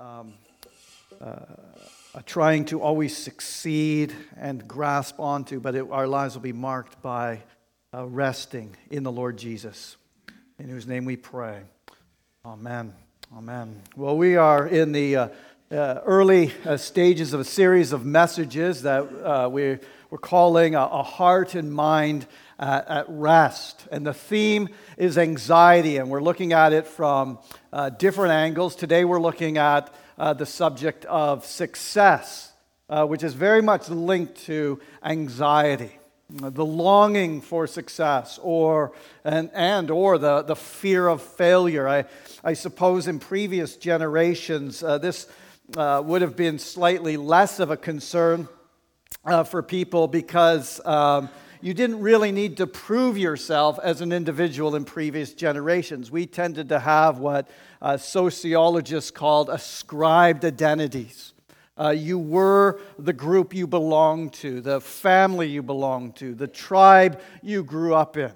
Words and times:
um, 0.00 0.32
uh, 1.20 1.36
trying 2.24 2.64
to 2.64 2.80
always 2.80 3.14
succeed 3.14 4.14
and 4.36 4.66
grasp 4.66 5.20
onto, 5.20 5.60
but 5.60 5.74
it, 5.74 5.86
our 5.90 6.06
lives 6.06 6.34
will 6.34 6.42
be 6.42 6.52
marked 6.52 7.02
by 7.02 7.42
uh, 7.92 8.06
resting 8.06 8.74
in 8.90 9.02
the 9.02 9.12
Lord 9.12 9.36
Jesus, 9.36 9.96
in 10.58 10.68
whose 10.68 10.86
name 10.86 11.04
we 11.04 11.16
pray. 11.16 11.60
Amen. 12.46 12.94
Amen. 13.36 13.82
Well, 13.94 14.16
we 14.16 14.36
are 14.36 14.66
in 14.66 14.92
the 14.92 15.16
uh, 15.16 15.28
uh, 15.70 16.00
early 16.06 16.52
uh, 16.64 16.78
stages 16.78 17.34
of 17.34 17.40
a 17.40 17.44
series 17.44 17.92
of 17.92 18.06
messages 18.06 18.82
that 18.82 19.02
uh, 19.02 19.48
we, 19.50 19.78
we're 20.10 20.18
calling 20.18 20.74
a, 20.74 20.80
a, 20.80 21.02
heart 21.04 21.54
and 21.54 21.72
mind 21.72 22.26
at, 22.58 22.88
at, 22.88 23.04
rest. 23.08 23.86
And 23.92 24.04
the 24.04 24.12
theme 24.12 24.68
is 24.96 25.16
anxiety, 25.16 25.98
and 25.98 26.10
we're 26.10 26.22
looking 26.22 26.52
at 26.52 26.72
it 26.72 26.88
from 26.88 27.38
uh, 27.72 27.90
different 27.90 28.32
angles. 28.32 28.74
Today, 28.74 29.04
we're 29.04 29.20
looking 29.20 29.56
at 29.56 29.94
uh, 30.18 30.34
the 30.34 30.46
subject 30.46 31.04
of 31.04 31.46
success, 31.46 32.52
uh, 32.88 33.06
which 33.06 33.22
is 33.22 33.34
very 33.34 33.62
much 33.62 33.88
linked 33.88 34.36
to 34.46 34.80
anxiety 35.02 35.92
the 36.32 36.64
longing 36.64 37.40
for 37.40 37.66
success 37.66 38.38
or 38.40 38.92
and, 39.24 39.50
and 39.52 39.90
or 39.90 40.16
the, 40.16 40.42
the 40.42 40.54
fear 40.54 41.08
of 41.08 41.20
failure 41.20 41.88
I, 41.88 42.04
I 42.44 42.52
suppose 42.52 43.08
in 43.08 43.18
previous 43.18 43.74
generations 43.74 44.80
uh, 44.80 44.98
this 44.98 45.26
uh, 45.76 46.00
would 46.04 46.22
have 46.22 46.36
been 46.36 46.60
slightly 46.60 47.16
less 47.16 47.58
of 47.58 47.72
a 47.72 47.76
concern 47.76 48.48
uh, 49.24 49.44
for 49.44 49.62
people 49.62 50.08
because 50.08 50.84
um, 50.86 51.28
you 51.60 51.74
didn't 51.74 52.00
really 52.00 52.32
need 52.32 52.56
to 52.56 52.66
prove 52.66 53.18
yourself 53.18 53.78
as 53.82 54.00
an 54.00 54.12
individual 54.12 54.76
in 54.76 54.84
previous 54.84 55.34
generations. 55.34 56.10
We 56.10 56.26
tended 56.26 56.68
to 56.70 56.80
have 56.80 57.18
what 57.18 57.48
uh, 57.82 57.96
sociologists 57.96 59.10
called 59.10 59.50
ascribed 59.50 60.44
identities. 60.44 61.34
Uh, 61.78 61.90
you 61.90 62.18
were 62.18 62.80
the 62.98 63.12
group 63.12 63.54
you 63.54 63.66
belonged 63.66 64.34
to, 64.34 64.60
the 64.60 64.80
family 64.80 65.48
you 65.48 65.62
belonged 65.62 66.16
to, 66.16 66.34
the 66.34 66.46
tribe 66.46 67.20
you 67.42 67.62
grew 67.62 67.94
up 67.94 68.16
in. 68.16 68.32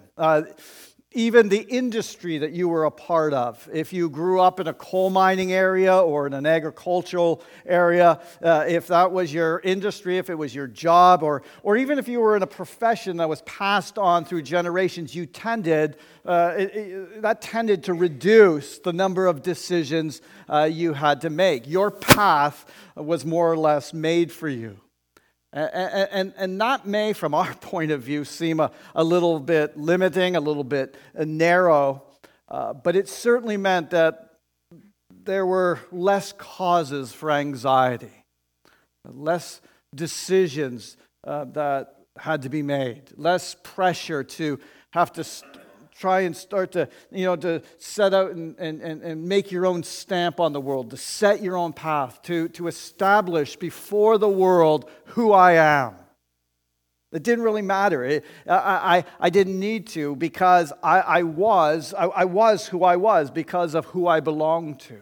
Even 1.16 1.48
the 1.48 1.60
industry 1.60 2.38
that 2.38 2.52
you 2.52 2.68
were 2.68 2.84
a 2.84 2.90
part 2.90 3.32
of. 3.32 3.68
If 3.72 3.92
you 3.92 4.10
grew 4.10 4.40
up 4.40 4.58
in 4.58 4.66
a 4.66 4.74
coal 4.74 5.10
mining 5.10 5.52
area 5.52 5.96
or 5.96 6.26
in 6.26 6.32
an 6.32 6.44
agricultural 6.44 7.40
area, 7.64 8.20
uh, 8.42 8.64
if 8.66 8.88
that 8.88 9.12
was 9.12 9.32
your 9.32 9.60
industry, 9.60 10.18
if 10.18 10.28
it 10.28 10.34
was 10.34 10.52
your 10.52 10.66
job, 10.66 11.22
or, 11.22 11.42
or 11.62 11.76
even 11.76 12.00
if 12.00 12.08
you 12.08 12.20
were 12.20 12.36
in 12.36 12.42
a 12.42 12.48
profession 12.48 13.16
that 13.18 13.28
was 13.28 13.42
passed 13.42 13.96
on 13.96 14.24
through 14.24 14.42
generations, 14.42 15.14
you 15.14 15.24
tended, 15.24 15.96
uh, 16.26 16.54
it, 16.56 16.74
it, 16.74 17.22
that 17.22 17.40
tended 17.40 17.84
to 17.84 17.94
reduce 17.94 18.78
the 18.78 18.92
number 18.92 19.26
of 19.28 19.40
decisions 19.40 20.20
uh, 20.48 20.64
you 20.64 20.94
had 20.94 21.20
to 21.20 21.30
make. 21.30 21.68
Your 21.68 21.92
path 21.92 22.66
was 22.96 23.24
more 23.24 23.50
or 23.50 23.56
less 23.56 23.94
made 23.94 24.32
for 24.32 24.48
you. 24.48 24.80
And, 25.54 26.08
and, 26.10 26.34
and 26.36 26.60
that 26.60 26.84
may, 26.84 27.12
from 27.12 27.32
our 27.32 27.54
point 27.60 27.92
of 27.92 28.02
view, 28.02 28.24
seem 28.24 28.60
a, 28.60 28.72
a 28.94 29.04
little 29.04 29.38
bit 29.38 29.76
limiting, 29.76 30.36
a 30.36 30.40
little 30.40 30.64
bit 30.64 30.96
uh, 31.18 31.24
narrow, 31.24 32.02
uh, 32.48 32.74
but 32.74 32.96
it 32.96 33.08
certainly 33.08 33.56
meant 33.56 33.90
that 33.90 34.32
there 35.24 35.46
were 35.46 35.78
less 35.90 36.32
causes 36.32 37.12
for 37.12 37.30
anxiety, 37.30 38.24
less 39.06 39.60
decisions 39.94 40.96
uh, 41.22 41.44
that 41.44 41.94
had 42.18 42.42
to 42.42 42.48
be 42.48 42.62
made, 42.62 43.02
less 43.16 43.56
pressure 43.62 44.22
to 44.22 44.58
have 44.90 45.12
to 45.12 45.24
try 45.96 46.20
and 46.20 46.36
start 46.36 46.72
to, 46.72 46.88
you 47.10 47.24
know, 47.24 47.36
to 47.36 47.62
set 47.78 48.12
out 48.12 48.32
and, 48.32 48.58
and, 48.58 48.80
and 48.82 49.24
make 49.24 49.52
your 49.52 49.66
own 49.66 49.82
stamp 49.82 50.40
on 50.40 50.52
the 50.52 50.60
world, 50.60 50.90
to 50.90 50.96
set 50.96 51.42
your 51.42 51.56
own 51.56 51.72
path, 51.72 52.20
to, 52.22 52.48
to 52.48 52.66
establish 52.66 53.56
before 53.56 54.18
the 54.18 54.28
world 54.28 54.90
who 55.06 55.32
I 55.32 55.52
am. 55.52 55.94
It 57.12 57.22
didn't 57.22 57.44
really 57.44 57.62
matter. 57.62 58.04
It, 58.04 58.24
I, 58.44 58.96
I, 58.96 59.04
I 59.20 59.30
didn't 59.30 59.60
need 59.60 59.86
to 59.88 60.16
because 60.16 60.72
I, 60.82 61.00
I 61.00 61.22
was 61.22 61.94
I, 61.94 62.06
I 62.06 62.24
was 62.24 62.66
who 62.66 62.82
I 62.82 62.96
was 62.96 63.30
because 63.30 63.74
of 63.74 63.84
who 63.86 64.08
I 64.08 64.18
belonged 64.18 64.80
to. 64.80 65.00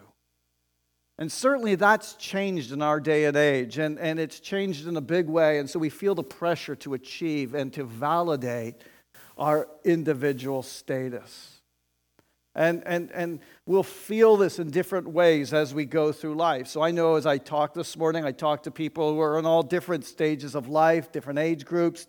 And 1.17 1.31
certainly 1.31 1.73
that's 1.75 2.13
changed 2.13 2.71
in 2.71 2.81
our 2.81 2.99
day 2.99 3.25
and 3.25 3.37
age, 3.37 3.77
and, 3.77 3.99
and 3.99 4.19
it's 4.19 4.39
changed 4.39 4.87
in 4.87 4.97
a 4.97 5.01
big 5.01 5.27
way. 5.27 5.59
And 5.59 5.69
so 5.69 5.79
we 5.79 5.89
feel 5.89 6.15
the 6.15 6.23
pressure 6.23 6.75
to 6.77 6.93
achieve 6.93 7.55
and 7.55 7.73
to 7.73 7.83
validate 7.83 8.75
our 9.37 9.67
individual 9.83 10.63
status. 10.63 11.53
And, 12.55 12.83
and, 12.85 13.11
and 13.13 13.39
we'll 13.65 13.81
feel 13.81 14.37
this 14.37 14.59
in 14.59 14.69
different 14.69 15.09
ways 15.09 15.55
as 15.55 15.73
we 15.73 15.85
go 15.85 16.11
through 16.11 16.35
life. 16.35 16.67
So 16.67 16.83
I 16.83 16.91
know 16.91 17.15
as 17.15 17.25
I 17.25 17.39
talked 17.39 17.73
this 17.73 17.97
morning, 17.97 18.25
I 18.25 18.31
talked 18.31 18.65
to 18.65 18.71
people 18.71 19.11
who 19.11 19.21
are 19.21 19.39
in 19.39 19.45
all 19.47 19.63
different 19.63 20.05
stages 20.05 20.53
of 20.53 20.67
life, 20.67 21.11
different 21.11 21.39
age 21.39 21.65
groups, 21.65 22.05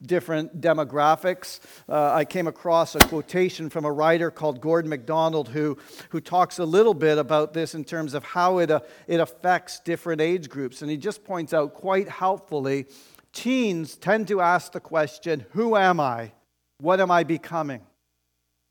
different 0.00 0.60
demographics. 0.60 1.58
Uh, 1.88 2.14
I 2.14 2.24
came 2.24 2.46
across 2.46 2.94
a 2.94 3.00
quotation 3.00 3.68
from 3.68 3.84
a 3.84 3.90
writer 3.90 4.30
called 4.30 4.60
Gordon 4.60 4.90
MacDonald 4.90 5.48
who, 5.48 5.76
who 6.10 6.20
talks 6.20 6.60
a 6.60 6.64
little 6.64 6.94
bit 6.94 7.18
about 7.18 7.52
this 7.52 7.74
in 7.74 7.82
terms 7.82 8.14
of 8.14 8.22
how 8.22 8.58
it, 8.58 8.70
uh, 8.70 8.80
it 9.08 9.18
affects 9.18 9.80
different 9.80 10.20
age 10.20 10.48
groups. 10.48 10.82
And 10.82 10.90
he 10.90 10.98
just 10.98 11.24
points 11.24 11.52
out 11.52 11.74
quite 11.74 12.08
helpfully 12.08 12.86
teens 13.32 13.96
tend 13.96 14.28
to 14.28 14.40
ask 14.40 14.70
the 14.70 14.80
question, 14.80 15.46
Who 15.50 15.76
am 15.76 15.98
I? 15.98 16.32
What 16.80 17.00
am 17.00 17.10
I 17.10 17.24
becoming? 17.24 17.82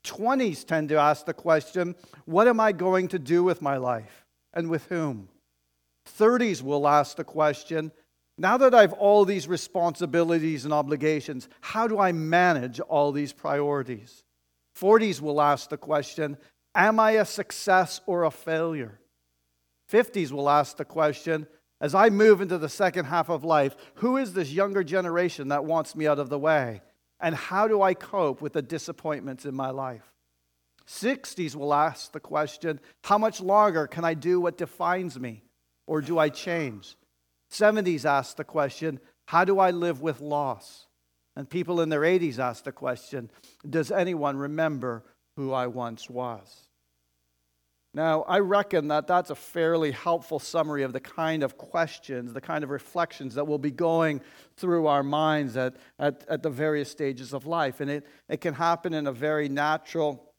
20s 0.04 0.64
tend 0.64 0.88
to 0.88 0.96
ask 0.96 1.26
the 1.26 1.34
question, 1.34 1.94
What 2.24 2.48
am 2.48 2.60
I 2.60 2.72
going 2.72 3.08
to 3.08 3.18
do 3.18 3.44
with 3.44 3.62
my 3.62 3.76
life 3.76 4.26
and 4.52 4.68
with 4.68 4.86
whom? 4.86 5.28
30s 6.18 6.62
will 6.62 6.88
ask 6.88 7.16
the 7.16 7.24
question, 7.24 7.92
Now 8.38 8.56
that 8.56 8.74
I've 8.74 8.94
all 8.94 9.24
these 9.24 9.46
responsibilities 9.46 10.64
and 10.64 10.74
obligations, 10.74 11.48
how 11.60 11.86
do 11.86 11.98
I 11.98 12.12
manage 12.12 12.80
all 12.80 13.12
these 13.12 13.32
priorities? 13.32 14.24
40s 14.78 15.20
will 15.20 15.40
ask 15.40 15.68
the 15.68 15.76
question, 15.76 16.36
Am 16.74 16.98
I 16.98 17.12
a 17.12 17.24
success 17.24 18.00
or 18.06 18.24
a 18.24 18.30
failure? 18.30 19.00
50s 19.90 20.30
will 20.30 20.48
ask 20.48 20.76
the 20.76 20.84
question, 20.84 21.46
as 21.80 21.94
I 21.94 22.10
move 22.10 22.40
into 22.40 22.58
the 22.58 22.68
second 22.68 23.06
half 23.06 23.28
of 23.28 23.42
life, 23.42 23.74
who 23.94 24.16
is 24.16 24.34
this 24.34 24.52
younger 24.52 24.84
generation 24.84 25.48
that 25.48 25.64
wants 25.64 25.96
me 25.96 26.06
out 26.06 26.18
of 26.18 26.28
the 26.28 26.38
way? 26.38 26.82
And 27.20 27.34
how 27.34 27.68
do 27.68 27.82
I 27.82 27.94
cope 27.94 28.40
with 28.40 28.54
the 28.54 28.62
disappointments 28.62 29.44
in 29.44 29.54
my 29.54 29.70
life? 29.70 30.10
60s 30.86 31.54
will 31.54 31.72
ask 31.72 32.12
the 32.12 32.20
question 32.20 32.80
how 33.04 33.18
much 33.18 33.40
longer 33.40 33.86
can 33.86 34.04
I 34.04 34.14
do 34.14 34.40
what 34.40 34.58
defines 34.58 35.18
me? 35.18 35.44
Or 35.86 36.00
do 36.00 36.18
I 36.18 36.28
change? 36.28 36.96
70s 37.50 38.04
ask 38.04 38.36
the 38.36 38.44
question 38.44 39.00
how 39.26 39.44
do 39.44 39.58
I 39.58 39.70
live 39.70 40.00
with 40.00 40.20
loss? 40.20 40.86
And 41.36 41.48
people 41.48 41.80
in 41.80 41.88
their 41.88 42.00
80s 42.00 42.38
ask 42.38 42.64
the 42.64 42.72
question 42.72 43.30
does 43.68 43.92
anyone 43.92 44.36
remember 44.36 45.04
who 45.36 45.52
I 45.52 45.66
once 45.68 46.10
was? 46.10 46.69
Now, 47.92 48.22
I 48.22 48.38
reckon 48.38 48.88
that 48.88 49.08
that's 49.08 49.30
a 49.30 49.34
fairly 49.34 49.90
helpful 49.90 50.38
summary 50.38 50.84
of 50.84 50.92
the 50.92 51.00
kind 51.00 51.42
of 51.42 51.58
questions, 51.58 52.32
the 52.32 52.40
kind 52.40 52.62
of 52.62 52.70
reflections 52.70 53.34
that 53.34 53.46
will 53.46 53.58
be 53.58 53.72
going 53.72 54.20
through 54.56 54.86
our 54.86 55.02
minds 55.02 55.56
at, 55.56 55.74
at, 55.98 56.24
at 56.28 56.42
the 56.42 56.50
various 56.50 56.88
stages 56.88 57.32
of 57.32 57.46
life. 57.46 57.80
And 57.80 57.90
it, 57.90 58.06
it 58.28 58.40
can 58.40 58.54
happen 58.54 58.94
in 58.94 59.08
a 59.08 59.12
very 59.12 59.48
natural, 59.48 60.32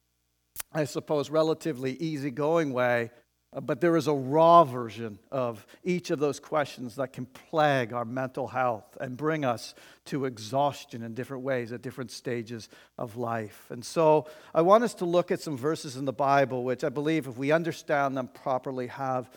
I 0.72 0.86
suppose, 0.86 1.30
relatively 1.30 1.94
easygoing 1.94 2.72
way 2.72 3.12
Uh, 3.54 3.60
but 3.60 3.82
there 3.82 3.98
is 3.98 4.08
a 4.08 4.14
raw 4.14 4.64
version 4.64 5.20
of 5.30 5.66
each 5.84 6.10
of 6.10 6.20
those 6.20 6.40
questions 6.40 6.96
that 6.96 7.12
can 7.12 7.26
plague 7.26 7.92
our 7.92 8.06
mental 8.06 8.48
health 8.48 8.98
and 9.02 9.18
bring 9.18 9.44
us 9.44 9.76
to 10.06 10.24
exhaustion 10.24 11.04
in 11.04 11.14
different 11.14 11.44
ways 11.44 11.74
at 11.74 11.82
different 11.82 12.12
stages 12.12 12.70
of 12.98 13.18
life. 13.18 13.66
And 13.70 13.84
so 13.84 14.28
I 14.54 14.62
want 14.62 14.86
us 14.86 14.94
to 14.96 15.06
look 15.06 15.32
at 15.32 15.42
some 15.42 15.58
verses 15.58 15.98
in 15.98 16.06
the 16.06 16.14
Bible, 16.14 16.64
which 16.64 16.86
I 16.86 16.90
believe, 16.90 17.28
if 17.28 17.38
we 17.38 17.52
understand 17.52 18.16
them 18.16 18.30
properly, 18.30 18.88
have 18.88 19.30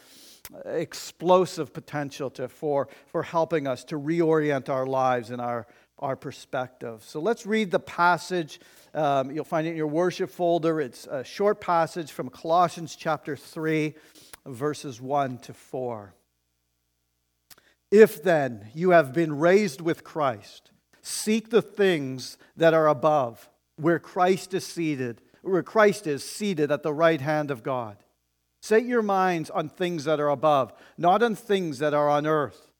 uh, 0.55 0.69
explosive 0.69 1.73
potential 1.73 2.31
to, 2.31 2.49
for, 2.49 2.89
for 3.07 3.25
helping 3.25 3.67
us 3.67 3.83
to 3.85 3.99
reorient 3.99 4.69
our 4.69 4.87
lives 4.87 5.31
and 5.31 5.41
our, 5.41 5.67
our 5.99 6.17
perspective. 6.17 7.03
So 7.05 7.21
let's 7.21 7.47
read 7.47 7.71
the 7.71 7.81
passage 7.81 8.61
um, 8.95 9.33
you'll 9.33 9.45
find 9.45 9.67
it 9.67 9.71
in 9.71 9.77
your 9.77 9.89
worship 9.89 10.31
folder. 10.31 10.81
It's 10.81 11.07
a 11.09 11.25
short 11.25 11.61
passage 11.61 12.13
from 12.13 12.29
Colossians 12.29 12.95
chapter 12.95 13.37
3, 13.37 13.95
verses 14.47 15.01
1 15.01 15.39
to 15.39 15.53
4. 15.53 16.15
If 17.91 18.23
then 18.23 18.69
you 18.73 18.91
have 18.91 19.13
been 19.13 19.37
raised 19.39 19.81
with 19.81 20.05
Christ, 20.05 20.71
seek 21.03 21.51
the 21.51 21.63
things 21.63 22.39
that 22.57 22.73
are 22.73 22.87
above, 22.87 23.49
where 23.77 23.99
Christ 23.99 24.55
is 24.55 24.65
seated, 24.65 25.21
where 25.43 25.65
Christ 25.65 26.07
is 26.07 26.25
seated 26.25 26.71
at 26.71 26.85
the 26.85 26.95
right 26.95 27.21
hand 27.21 27.51
of 27.51 27.65
God. 27.65 27.97
Set 28.63 28.85
your 28.85 29.03
minds 29.03 29.51
on 29.51 29.69
things 29.69 30.05
that 30.05 30.21
are 30.21 30.31
above, 30.31 30.73
not 30.97 31.23
on 31.23 31.35
things 31.35 31.81
that 31.81 31.95
are 31.95 32.09
on 32.09 32.27
earth. 32.27 32.71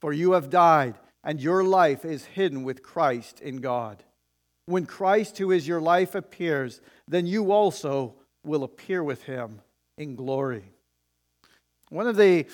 For 0.00 0.12
you 0.12 0.32
have 0.32 0.48
died, 0.48 0.94
and 1.26 1.40
your 1.40 1.64
life 1.64 2.04
is 2.04 2.24
hidden 2.24 2.62
with 2.62 2.84
Christ 2.84 3.40
in 3.40 3.56
God. 3.56 4.04
When 4.66 4.86
Christ, 4.86 5.38
who 5.38 5.50
is 5.50 5.66
your 5.66 5.80
life, 5.80 6.14
appears, 6.14 6.80
then 7.08 7.26
you 7.26 7.50
also 7.50 8.14
will 8.44 8.62
appear 8.62 9.02
with 9.02 9.24
him 9.24 9.60
in 9.98 10.14
glory. 10.14 10.70
One 11.90 12.06
of 12.06 12.16
the 12.16 12.46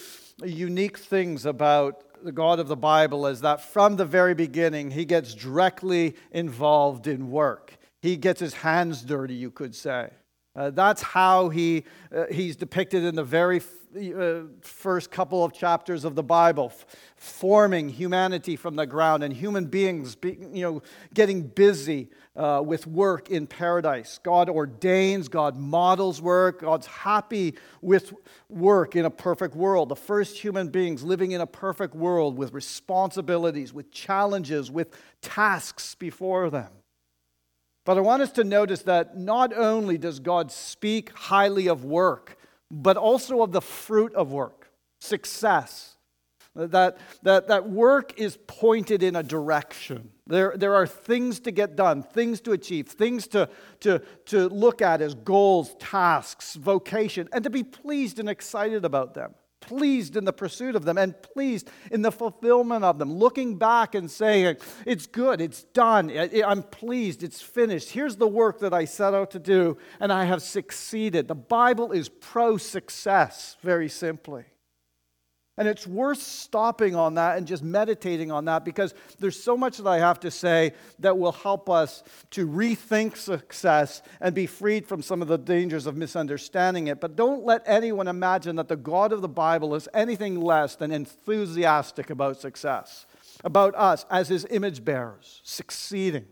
unique 0.43 0.99
things 0.99 1.45
about 1.45 2.25
the 2.25 2.33
God 2.33 2.61
of 2.61 2.69
the 2.69 2.77
Bible 2.77 3.27
is 3.27 3.43
that 3.43 3.61
from 3.61 3.97
the 3.97 4.07
very 4.07 4.35
beginning, 4.35 4.91
he 4.91 5.05
gets 5.05 5.35
directly 5.35 6.17
involved 6.31 7.07
in 7.07 7.31
work. 7.31 7.77
He 8.01 8.17
gets 8.17 8.41
his 8.41 8.55
hands 8.55 9.03
dirty, 9.03 9.35
you 9.35 9.51
could 9.51 9.75
say. 9.75 10.11
Uh, 10.55 10.71
that's 10.71 11.01
how 11.01 11.49
he, 11.49 11.85
uh, 12.15 12.27
he's 12.31 12.57
depicted 12.57 13.05
in 13.05 13.15
the 13.15 13.25
very 13.25 13.57
f- 13.57 13.67
uh, 13.97 14.43
first 14.61 15.11
couple 15.11 15.43
of 15.43 15.53
chapters 15.53 16.05
of 16.05 16.15
the 16.15 16.23
Bible, 16.23 16.67
f- 16.67 16.85
forming 17.17 17.89
humanity 17.89 18.57
from 18.57 18.77
the 18.77 18.87
ground 18.87 19.25
and 19.25 19.33
human 19.33 19.65
beings 19.65 20.15
be, 20.15 20.37
you 20.53 20.63
know, 20.63 20.83
getting 21.15 21.43
busy 21.43 22.11
uh, 22.37 22.63
with 22.65 22.87
work 22.87 23.31
in 23.31 23.47
paradise. 23.47 24.21
God 24.23 24.51
ordains, 24.51 25.29
God 25.29 25.57
models 25.57 26.21
work, 26.21 26.61
God's 26.61 26.87
happy 26.87 27.55
with 27.81 28.13
work 28.51 28.95
in 28.95 29.07
a 29.07 29.11
perfect 29.11 29.55
world. 29.55 29.89
The 29.89 29.97
first 29.97 30.39
human 30.39 30.69
beings 30.69 31.03
living 31.03 31.33
in 31.33 31.41
a 31.41 31.47
perfect 31.47 31.95
world 31.95 32.37
with 32.37 32.53
responsibilities, 32.53 33.73
with 33.73 33.91
challenges, 33.91 34.71
with 34.71 34.95
tasks 35.23 35.95
before 35.95 36.51
them. 36.51 36.73
But 37.85 37.99
I 37.99 38.01
want 38.01 38.23
us 38.23 38.31
to 38.33 38.45
notice 38.45 38.83
that 38.83 39.19
not 39.19 39.53
only 39.57 39.99
does 39.99 40.21
God 40.21 40.53
speak 40.53 41.11
highly 41.11 41.67
of 41.67 41.85
work, 41.85 42.39
but 42.71 42.97
also 42.97 43.43
of 43.43 43.53
the 43.53 43.61
fruit 43.61 44.15
of 44.15 44.33
work, 44.33 44.71
success. 45.01 45.97
That, 46.55 46.99
that, 47.23 47.49
that 47.49 47.71
work 47.71 48.19
is 48.19 48.39
pointed 48.47 49.03
in 49.03 49.17
a 49.17 49.23
direction. 49.23 50.11
There, 50.27 50.53
there 50.55 50.75
are 50.75 50.87
things 50.87 51.41
to 51.41 51.51
get 51.51 51.77
done, 51.77 52.03
things 52.03 52.43
to 52.43 52.53
achieve, 52.53 52.89
things 52.89 53.27
to, 53.29 53.49
to, 53.81 54.01
to 54.27 54.49
look 54.49 54.83
at 54.83 55.01
as 55.01 55.15
goals, 55.15 55.75
tasks, 55.79 56.55
vocation, 56.55 57.29
and 57.33 57.43
to 57.45 57.51
be 57.51 57.65
pleased 57.65 58.19
and 58.19 58.29
excited 58.29 58.85
about 58.85 59.15
them 59.15 59.35
pleased 59.63 60.17
in 60.17 60.25
the 60.27 60.33
pursuit 60.33 60.77
of 60.77 60.85
them 60.85 60.99
and 60.99 61.21
pleased 61.23 61.71
in 61.91 62.03
the 62.03 62.13
fulfillment 62.13 62.85
of 62.85 62.99
them, 62.99 63.15
looking 63.15 63.57
back 63.57 63.95
and 63.95 64.11
saying, 64.11 64.57
It's 64.85 65.07
good, 65.07 65.41
it's 65.41 65.63
done, 65.63 66.11
I'm 66.45 66.63
pleased, 66.63 67.23
it's 67.23 67.41
finished. 67.41 67.91
Here's 67.91 68.17
the 68.17 68.29
work 68.29 68.59
that 68.61 68.75
I 68.75 68.85
set 68.85 69.15
out 69.15 69.31
to 69.31 69.39
do, 69.39 69.79
and 70.01 70.13
I 70.13 70.25
have 70.25 70.43
succeeded. 70.43 71.29
The 71.29 71.35
Bible 71.35 71.93
is 71.93 72.11
pro 72.11 72.59
success, 72.59 73.57
very 73.63 73.89
simply. 73.89 74.45
And 75.59 75.69
it's 75.69 75.87
worth 75.87 76.23
stopping 76.23 76.95
on 76.95 77.15
that 77.15 77.37
and 77.37 77.47
just 77.47 77.63
meditating 77.63 78.31
on 78.31 78.47
that 78.47 78.65
because 78.65 78.95
there's 79.19 79.41
so 79.41 79.55
much 79.55 79.77
that 79.77 79.87
I 79.87 79.99
have 79.99 80.19
to 80.21 80.31
say 80.31 80.73
that 81.01 81.19
will 81.19 81.33
help 81.33 81.69
us 81.69 82.03
to 82.31 82.49
rethink 82.49 83.19
success 83.19 84.01
and 84.21 84.35
be 84.35 84.47
freed 84.47 84.87
from 84.87 85.03
some 85.03 85.21
of 85.21 85.29
the 85.29 85.37
dangers 85.37 85.87
of 85.87 85.95
misunderstanding 85.95 86.87
it. 86.87 87.03
But 87.03 87.17
don't 87.17 87.45
let 87.45 87.63
anyone 87.67 88.09
imagine 88.09 88.57
that 88.57 88.69
the 88.69 88.77
God 88.77 89.13
of 89.13 89.21
the 89.21 89.29
Bible 89.29 89.75
is 89.75 89.91
anything 89.93 90.41
less 90.41 90.75
than 90.75 90.91
enthusiastic 90.91 92.09
about 92.09 92.41
success, 92.41 93.05
about 93.45 93.75
us 93.75 94.07
as 94.11 94.29
his 94.29 94.47
image 94.49 94.83
bearers, 94.83 95.43
succeeding, 95.45 96.25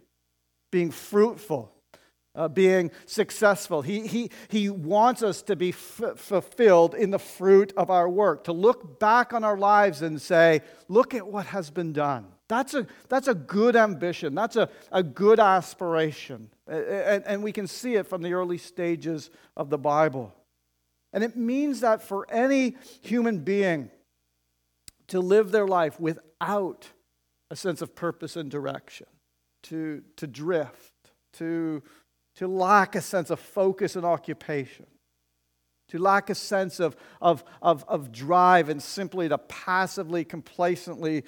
being 0.71 0.91
fruitful, 0.91 1.75
uh, 2.41 2.49
being 2.49 2.91
successful. 3.05 3.83
He, 3.83 4.07
he, 4.07 4.31
he 4.49 4.71
wants 4.71 5.23
us 5.23 5.43
to 5.43 5.57
be 5.57 5.71
f- 5.71 6.17
fulfilled 6.17 6.95
in 6.95 7.11
the 7.11 7.19
fruit 7.19 7.75
of 7.77 7.91
our 7.91 8.09
work, 8.09 8.45
to 8.45 8.53
look 8.53 8.99
back 8.99 9.35
on 9.35 9.45
our 9.45 9.59
lives 9.59 10.01
and 10.01 10.21
say, 10.21 10.63
look 10.89 11.13
at 11.13 11.27
what 11.27 11.47
has 11.47 11.71
been 11.71 11.93
done. 11.93 12.27
That's 12.49 12.73
a, 12.73 12.87
that's 13.09 13.29
a 13.29 13.35
good 13.35 13.77
ambition. 13.77 14.35
That's 14.35 14.57
a, 14.57 14.71
a 14.91 15.03
good 15.03 15.39
aspiration. 15.39 16.49
And, 16.67 17.23
and 17.27 17.43
we 17.43 17.53
can 17.53 17.67
see 17.67 17.95
it 17.95 18.07
from 18.07 18.23
the 18.23 18.33
early 18.33 18.59
stages 18.59 19.31
of 19.55 19.69
the 19.69 19.79
Bible. 19.79 20.35
And 21.13 21.23
it 21.23 21.37
means 21.37 21.81
that 21.81 22.03
for 22.03 22.27
any 22.31 22.77
human 23.03 23.41
being 23.41 23.91
to 25.09 25.21
live 25.21 25.51
their 25.51 25.67
life 25.67 26.01
without 26.01 26.89
a 27.51 27.57
sense 27.57 27.83
of 27.83 27.95
purpose 27.95 28.35
and 28.37 28.51
direction, 28.51 29.09
to, 29.65 30.03
to 30.17 30.27
drift, 30.27 30.95
to 31.35 31.83
to 32.37 32.47
lack 32.47 32.95
a 32.95 33.01
sense 33.01 33.31
of 33.31 33.41
focus 33.41 33.97
and 33.97 34.05
occupation, 34.05 34.87
to 35.89 35.99
lack 35.99 36.31
a 36.31 36.35
sense 36.35 36.81
of, 36.81 36.97
of, 37.21 37.45
of, 37.61 37.85
of 37.89 38.13
drive 38.13 38.69
and 38.69 38.83
simply 38.83 39.29
to 39.29 39.39
passively, 39.39 40.25
complacently, 40.25 41.25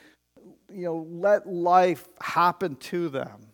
you 0.73 0.85
know, 0.85 1.07
let 1.11 1.47
life 1.47 2.07
happen 2.21 2.77
to 2.77 3.09
them. 3.09 3.49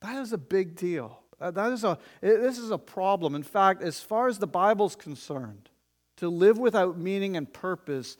That 0.00 0.16
is 0.16 0.32
a 0.32 0.38
big 0.38 0.74
deal. 0.74 1.18
That 1.38 1.72
is 1.72 1.84
a, 1.84 1.98
this 2.20 2.58
is 2.58 2.70
a 2.70 2.78
problem. 2.78 3.34
In 3.34 3.42
fact, 3.42 3.82
as 3.82 4.00
far 4.00 4.28
as 4.28 4.38
the 4.38 4.46
Bible's 4.46 4.96
concerned, 4.96 5.68
to 6.18 6.28
live 6.28 6.58
without 6.58 6.98
meaning 6.98 7.36
and 7.36 7.52
purpose 7.52 8.16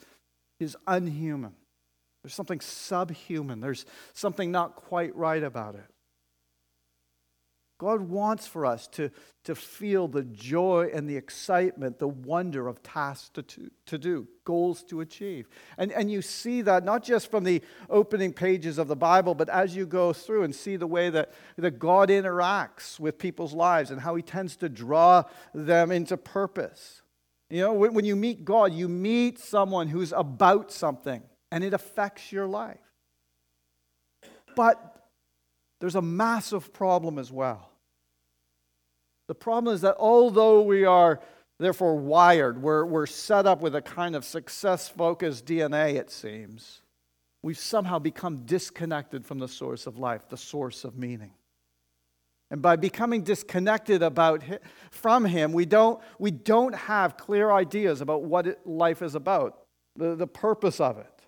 is 0.59 0.75
unhuman. 0.87 1.53
There's 2.21 2.33
something 2.33 2.59
subhuman. 2.59 3.59
There's 3.61 3.85
something 4.13 4.51
not 4.51 4.75
quite 4.75 5.15
right 5.15 5.43
about 5.43 5.75
it. 5.75 5.92
God 7.77 8.01
wants 8.01 8.47
for 8.47 8.65
us 8.65 8.87
to, 8.89 9.09
to 9.43 9.55
feel 9.55 10.07
the 10.07 10.23
joy 10.23 10.89
and 10.93 11.09
the 11.09 11.17
excitement, 11.17 11.99
the 11.99 12.07
wonder 12.07 12.67
of 12.67 12.81
tasks 12.83 13.29
to, 13.33 13.43
to, 13.43 13.71
to 13.87 13.97
do, 13.97 14.27
goals 14.45 14.83
to 14.85 15.01
achieve. 15.01 15.47
And, 15.77 15.91
and 15.91 16.09
you 16.09 16.21
see 16.21 16.61
that 16.61 16.85
not 16.85 17.03
just 17.03 17.29
from 17.29 17.43
the 17.43 17.61
opening 17.89 18.31
pages 18.31 18.77
of 18.77 18.87
the 18.87 18.95
Bible, 18.95 19.35
but 19.35 19.49
as 19.49 19.75
you 19.75 19.85
go 19.85 20.13
through 20.13 20.43
and 20.43 20.55
see 20.55 20.75
the 20.75 20.87
way 20.87 21.09
that, 21.09 21.33
that 21.57 21.79
God 21.79 22.09
interacts 22.09 22.99
with 22.99 23.17
people's 23.17 23.53
lives 23.53 23.91
and 23.91 23.99
how 23.99 24.15
he 24.15 24.21
tends 24.21 24.55
to 24.57 24.69
draw 24.69 25.23
them 25.53 25.91
into 25.91 26.15
purpose. 26.15 27.01
You 27.49 27.61
know, 27.61 27.73
when, 27.73 27.93
when 27.93 28.05
you 28.05 28.15
meet 28.15 28.45
God, 28.45 28.73
you 28.73 28.87
meet 28.87 29.39
someone 29.39 29.87
who's 29.87 30.13
about 30.13 30.71
something 30.71 31.23
and 31.51 31.63
it 31.63 31.73
affects 31.73 32.31
your 32.31 32.47
life. 32.47 32.79
But 34.55 34.92
there's 35.79 35.95
a 35.95 36.01
massive 36.01 36.73
problem 36.73 37.19
as 37.19 37.31
well. 37.31 37.69
The 39.27 39.35
problem 39.35 39.73
is 39.73 39.81
that 39.81 39.95
although 39.97 40.61
we 40.61 40.85
are 40.85 41.21
therefore 41.59 41.95
wired, 41.95 42.61
we're, 42.61 42.85
we're 42.85 43.05
set 43.05 43.45
up 43.45 43.61
with 43.61 43.75
a 43.75 43.81
kind 43.81 44.15
of 44.15 44.25
success 44.25 44.89
focused 44.89 45.45
DNA, 45.45 45.95
it 45.95 46.11
seems, 46.11 46.81
we've 47.41 47.57
somehow 47.57 47.99
become 47.99 48.45
disconnected 48.45 49.25
from 49.25 49.39
the 49.39 49.47
source 49.47 49.87
of 49.87 49.97
life, 49.97 50.27
the 50.29 50.37
source 50.37 50.83
of 50.83 50.97
meaning. 50.97 51.31
And 52.51 52.61
by 52.61 52.75
becoming 52.75 53.23
disconnected 53.23 54.03
about 54.03 54.43
from 54.91 55.25
Him, 55.25 55.53
we 55.53 55.65
don't, 55.65 55.99
we 56.19 56.29
don't 56.29 56.75
have 56.75 57.17
clear 57.17 57.51
ideas 57.51 58.01
about 58.01 58.23
what 58.23 58.45
it, 58.45 58.59
life 58.65 59.01
is 59.01 59.15
about, 59.15 59.59
the, 59.95 60.15
the 60.15 60.27
purpose 60.27 60.79
of 60.79 60.97
it. 60.97 61.21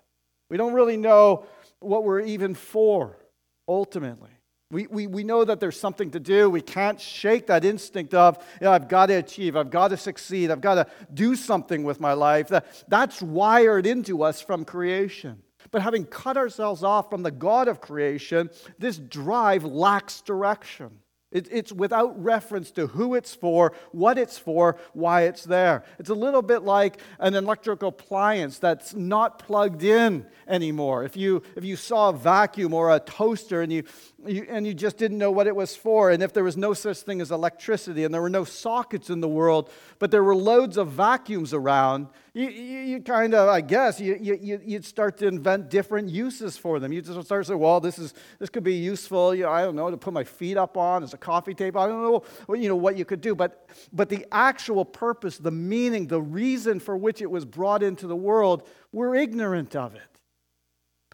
We 0.50 0.56
don't 0.56 0.74
really 0.74 0.96
know 0.96 1.46
what 1.80 2.04
we're 2.04 2.20
even 2.20 2.54
for 2.54 3.18
ultimately. 3.66 4.30
We, 4.70 4.88
we, 4.88 5.06
we 5.06 5.22
know 5.22 5.44
that 5.44 5.60
there's 5.60 5.78
something 5.78 6.10
to 6.10 6.20
do. 6.20 6.50
We 6.50 6.60
can't 6.60 7.00
shake 7.00 7.46
that 7.46 7.64
instinct 7.64 8.14
of, 8.14 8.38
you 8.60 8.64
know, 8.64 8.72
I've 8.72 8.88
got 8.88 9.06
to 9.06 9.14
achieve, 9.14 9.56
I've 9.56 9.70
got 9.70 9.88
to 9.88 9.96
succeed, 9.96 10.50
I've 10.50 10.60
got 10.60 10.74
to 10.74 10.86
do 11.14 11.36
something 11.36 11.84
with 11.84 12.00
my 12.00 12.14
life. 12.14 12.48
That, 12.48 12.66
that's 12.88 13.22
wired 13.22 13.86
into 13.86 14.24
us 14.24 14.40
from 14.40 14.64
creation. 14.64 15.42
But 15.70 15.82
having 15.82 16.04
cut 16.04 16.36
ourselves 16.36 16.82
off 16.82 17.10
from 17.10 17.22
the 17.22 17.30
God 17.30 17.68
of 17.68 17.80
creation, 17.80 18.50
this 18.78 18.98
drive 18.98 19.64
lacks 19.64 20.20
direction. 20.20 20.98
It, 21.32 21.48
it's 21.50 21.72
without 21.72 22.22
reference 22.22 22.70
to 22.72 22.86
who 22.86 23.14
it's 23.16 23.34
for, 23.34 23.72
what 23.90 24.16
it's 24.16 24.38
for, 24.38 24.76
why 24.92 25.22
it's 25.22 25.42
there. 25.42 25.82
It's 25.98 26.08
a 26.08 26.14
little 26.14 26.40
bit 26.40 26.62
like 26.62 27.00
an 27.18 27.34
electrical 27.34 27.88
appliance 27.88 28.58
that's 28.58 28.94
not 28.94 29.40
plugged 29.40 29.82
in 29.82 30.24
anymore. 30.46 31.02
If 31.02 31.16
you, 31.16 31.42
if 31.56 31.64
you 31.64 31.74
saw 31.74 32.10
a 32.10 32.12
vacuum 32.12 32.72
or 32.72 32.94
a 32.94 33.00
toaster 33.00 33.60
and 33.60 33.72
you, 33.72 33.82
you, 34.24 34.46
and 34.48 34.64
you 34.64 34.72
just 34.72 34.98
didn't 34.98 35.18
know 35.18 35.32
what 35.32 35.48
it 35.48 35.56
was 35.56 35.74
for, 35.74 36.10
and 36.10 36.22
if 36.22 36.32
there 36.32 36.44
was 36.44 36.56
no 36.56 36.72
such 36.74 36.98
thing 36.98 37.20
as 37.20 37.32
electricity 37.32 38.04
and 38.04 38.14
there 38.14 38.22
were 38.22 38.30
no 38.30 38.44
sockets 38.44 39.10
in 39.10 39.20
the 39.20 39.28
world, 39.28 39.68
but 39.98 40.12
there 40.12 40.22
were 40.22 40.36
loads 40.36 40.76
of 40.76 40.92
vacuums 40.92 41.52
around, 41.52 42.06
you, 42.36 42.50
you, 42.50 42.80
you 42.80 43.00
kind 43.00 43.32
of, 43.34 43.48
I 43.48 43.62
guess, 43.62 43.98
you, 43.98 44.14
you, 44.20 44.60
you'd 44.62 44.84
start 44.84 45.16
to 45.18 45.26
invent 45.26 45.70
different 45.70 46.10
uses 46.10 46.58
for 46.58 46.78
them. 46.78 46.92
You'd 46.92 47.06
start 47.06 47.26
to 47.26 47.44
say, 47.44 47.54
well, 47.54 47.80
this, 47.80 47.98
is, 47.98 48.12
this 48.38 48.50
could 48.50 48.62
be 48.62 48.74
useful, 48.74 49.34
you 49.34 49.44
know, 49.44 49.50
I 49.50 49.62
don't 49.62 49.74
know, 49.74 49.90
to 49.90 49.96
put 49.96 50.12
my 50.12 50.24
feet 50.24 50.58
up 50.58 50.76
on 50.76 51.02
as 51.02 51.14
a 51.14 51.16
coffee 51.16 51.54
table. 51.54 51.80
I 51.80 51.86
don't 51.86 52.02
know, 52.02 52.22
what, 52.44 52.58
you 52.58 52.68
know 52.68 52.76
what 52.76 52.98
you 52.98 53.06
could 53.06 53.22
do. 53.22 53.34
But, 53.34 53.70
but 53.90 54.10
the 54.10 54.26
actual 54.30 54.84
purpose, 54.84 55.38
the 55.38 55.50
meaning, 55.50 56.08
the 56.08 56.20
reason 56.20 56.78
for 56.78 56.94
which 56.94 57.22
it 57.22 57.30
was 57.30 57.46
brought 57.46 57.82
into 57.82 58.06
the 58.06 58.14
world, 58.14 58.68
we're 58.92 59.14
ignorant 59.14 59.74
of 59.74 59.94
it. 59.94 60.02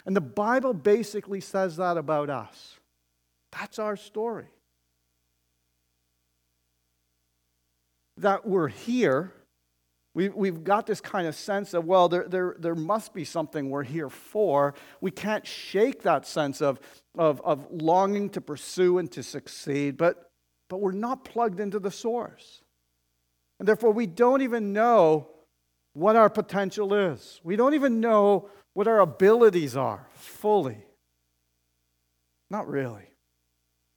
And 0.05 0.17
the 0.17 0.21
Bible 0.21 0.73
basically 0.73 1.39
says 1.39 1.77
that 1.77 1.95
about 1.95 2.29
us. 2.29 2.79
That's 3.57 3.79
our 3.79 3.95
story. 3.95 4.47
That 8.17 8.45
we're 8.45 8.67
here 8.67 9.31
we, 10.15 10.29
we've 10.29 10.63
got 10.63 10.85
this 10.85 11.01
kind 11.01 11.25
of 11.27 11.35
sense 11.35 11.73
of, 11.73 11.85
well, 11.85 12.07
there, 12.07 12.27
there, 12.27 12.55
there 12.59 12.75
must 12.75 13.13
be 13.13 13.25
something 13.25 13.69
we're 13.69 13.83
here 13.83 14.09
for. 14.09 14.75
We 15.01 15.09
can't 15.09 15.45
shake 15.45 16.03
that 16.03 16.27
sense 16.27 16.61
of, 16.61 16.79
of, 17.17 17.41
of 17.41 17.67
longing 17.71 18.29
to 18.31 18.41
pursue 18.41 18.99
and 18.99 19.11
to 19.11 19.23
succeed, 19.23 19.97
but, 19.97 20.29
but 20.69 20.81
we're 20.81 20.91
not 20.91 21.25
plugged 21.25 21.59
into 21.59 21.79
the 21.79 21.89
source. 21.89 22.61
And 23.59 23.67
therefore, 23.67 23.91
we 23.91 24.05
don't 24.05 24.43
even 24.43 24.71
know 24.71 25.29
what 25.93 26.15
our 26.15 26.29
potential 26.29 26.93
is. 26.93 27.39
We 27.43 27.55
don't 27.55 27.73
even 27.73 27.99
know 27.99 28.49
what 28.73 28.87
our 28.87 28.99
abilities 28.99 29.75
are 29.75 30.07
fully. 30.13 30.85
Not 32.51 32.67
really. 32.67 33.07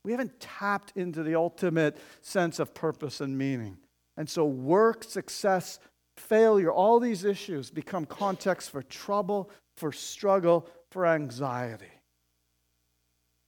We 0.03 0.13
haven't 0.13 0.41
tapped 0.41 0.93
into 0.97 1.23
the 1.23 1.35
ultimate 1.35 1.99
sense 2.23 2.59
of 2.59 2.73
purpose 2.73 3.21
and 3.21 3.37
meaning. 3.37 3.79
And 4.17 4.31
so, 4.31 4.47
work, 4.47 5.05
success, 5.05 5.79
failure, 6.17 6.71
all 6.71 7.01
these 7.01 7.25
issues 7.25 7.71
become 7.71 8.07
context 8.07 8.71
for 8.71 8.83
trouble, 8.83 9.51
for 9.77 9.93
struggle, 9.93 10.69
for 10.91 11.07
anxiety. 11.07 11.87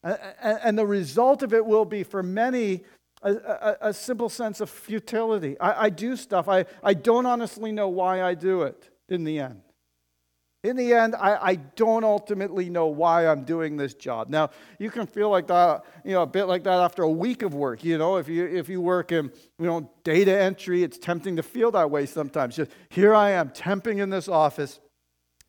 And 0.03 0.79
the 0.79 0.87
result 0.87 1.43
of 1.43 1.53
it 1.53 1.65
will 1.65 1.85
be 1.85 2.05
for 2.05 2.23
many 2.23 2.85
a, 3.23 3.33
a, 3.33 3.77
a 3.89 3.95
simple 3.95 4.29
sense 4.29 4.61
of 4.61 4.71
futility. 4.71 5.59
I, 5.59 5.87
I 5.87 5.91
do 5.91 6.17
stuff, 6.17 6.49
I, 6.49 6.67
I 6.83 6.95
don't 6.95 7.27
honestly 7.27 7.73
know 7.73 7.89
why 7.89 8.23
I 8.23 8.35
do 8.35 8.63
it 8.63 8.91
in 9.09 9.25
the 9.25 9.41
end. 9.41 9.63
In 10.69 10.77
the 10.77 10.93
end, 10.93 11.15
I, 11.15 11.37
I 11.37 11.55
don't 11.55 12.05
ultimately 12.05 12.69
know 12.69 12.89
why 12.89 13.27
I'm 13.27 13.45
doing 13.45 13.79
this 13.79 13.95
job. 13.95 14.29
Now, 14.29 14.51
you 14.79 14.91
can 14.91 15.07
feel 15.07 15.31
like 15.31 15.47
that, 15.47 15.83
you 16.05 16.13
know, 16.13 16.21
a 16.21 16.27
bit 16.27 16.45
like 16.45 16.63
that 16.65 16.79
after 16.79 17.05
a 17.05 17.11
week 17.11 17.41
of 17.41 17.55
work. 17.55 17.83
You 17.83 17.97
know, 17.97 18.19
if 18.19 18.29
you 18.29 18.45
if 18.45 18.69
you 18.69 18.83
work 18.83 19.11
in, 19.11 19.33
you 19.59 19.67
know, 19.67 19.91
data 20.05 20.39
entry, 20.39 20.83
it's 20.83 20.99
tempting 20.99 21.37
to 21.37 21.43
feel 21.43 21.71
that 21.71 21.91
way 21.91 22.05
sometimes. 22.05 22.57
Just 22.57 22.71
here 22.91 23.15
I 23.15 23.31
am 23.31 23.49
temping 23.49 23.99
in 23.99 24.11
this 24.11 24.29
office, 24.29 24.79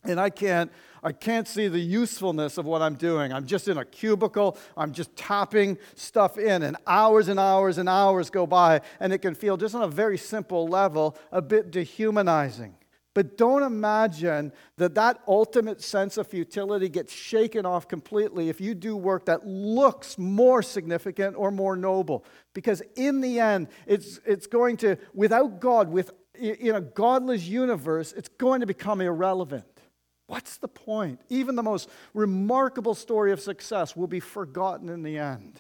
and 0.06 0.22
I 0.22 0.30
can't 0.30 0.72
I 1.04 1.12
can't 1.12 1.50
see 1.50 1.68
the 1.68 1.80
usefulness 1.80 2.58
of 2.58 2.66
what 2.66 2.82
I'm 2.82 2.96
doing. 2.96 3.34
I'm 3.34 3.46
just 3.46 3.68
in 3.68 3.78
a 3.78 3.84
cubicle, 3.84 4.58
I'm 4.78 4.94
just 4.94 5.14
tapping 5.18 5.78
stuff 5.96 6.38
in, 6.38 6.64
and 6.64 6.78
hours 6.88 7.28
and 7.28 7.42
hours 7.42 7.78
and 7.78 7.90
hours 7.90 8.30
go 8.30 8.48
by, 8.48 8.80
and 9.02 9.12
it 9.12 9.18
can 9.18 9.36
feel, 9.36 9.58
just 9.58 9.76
on 9.76 9.82
a 9.82 9.88
very 9.90 10.18
simple 10.18 10.66
level, 10.66 11.18
a 11.34 11.42
bit 11.42 11.72
dehumanizing. 11.72 12.79
But 13.20 13.38
don't 13.38 13.64
imagine 13.64 14.54
that 14.78 14.96
that 14.96 15.20
ultimate 15.28 15.82
sense 15.82 16.16
of 16.16 16.26
futility 16.26 16.88
gets 16.88 17.12
shaken 17.12 17.66
off 17.66 17.86
completely 17.86 18.48
if 18.48 18.62
you 18.62 18.74
do 18.74 18.96
work 18.96 19.26
that 19.26 19.46
looks 19.46 20.18
more 20.18 20.64
significant 20.64 21.36
or 21.36 21.52
more 21.52 21.76
noble. 21.76 22.24
Because 22.54 22.82
in 22.96 23.20
the 23.20 23.42
end, 23.42 23.68
it's, 23.86 24.22
it's 24.26 24.48
going 24.48 24.78
to, 24.78 24.96
without 25.14 25.60
God, 25.60 25.90
with, 25.90 26.12
in 26.34 26.74
a 26.74 26.80
godless 26.80 27.44
universe, 27.44 28.14
it's 28.14 28.30
going 28.30 28.62
to 28.62 28.66
become 28.66 29.02
irrelevant. 29.02 29.82
What's 30.28 30.56
the 30.56 30.70
point? 30.70 31.20
Even 31.28 31.58
the 31.58 31.62
most 31.62 31.90
remarkable 32.14 32.96
story 32.96 33.34
of 33.34 33.42
success 33.42 33.98
will 33.98 34.08
be 34.08 34.22
forgotten 34.22 34.88
in 34.88 35.04
the 35.04 35.18
end, 35.18 35.60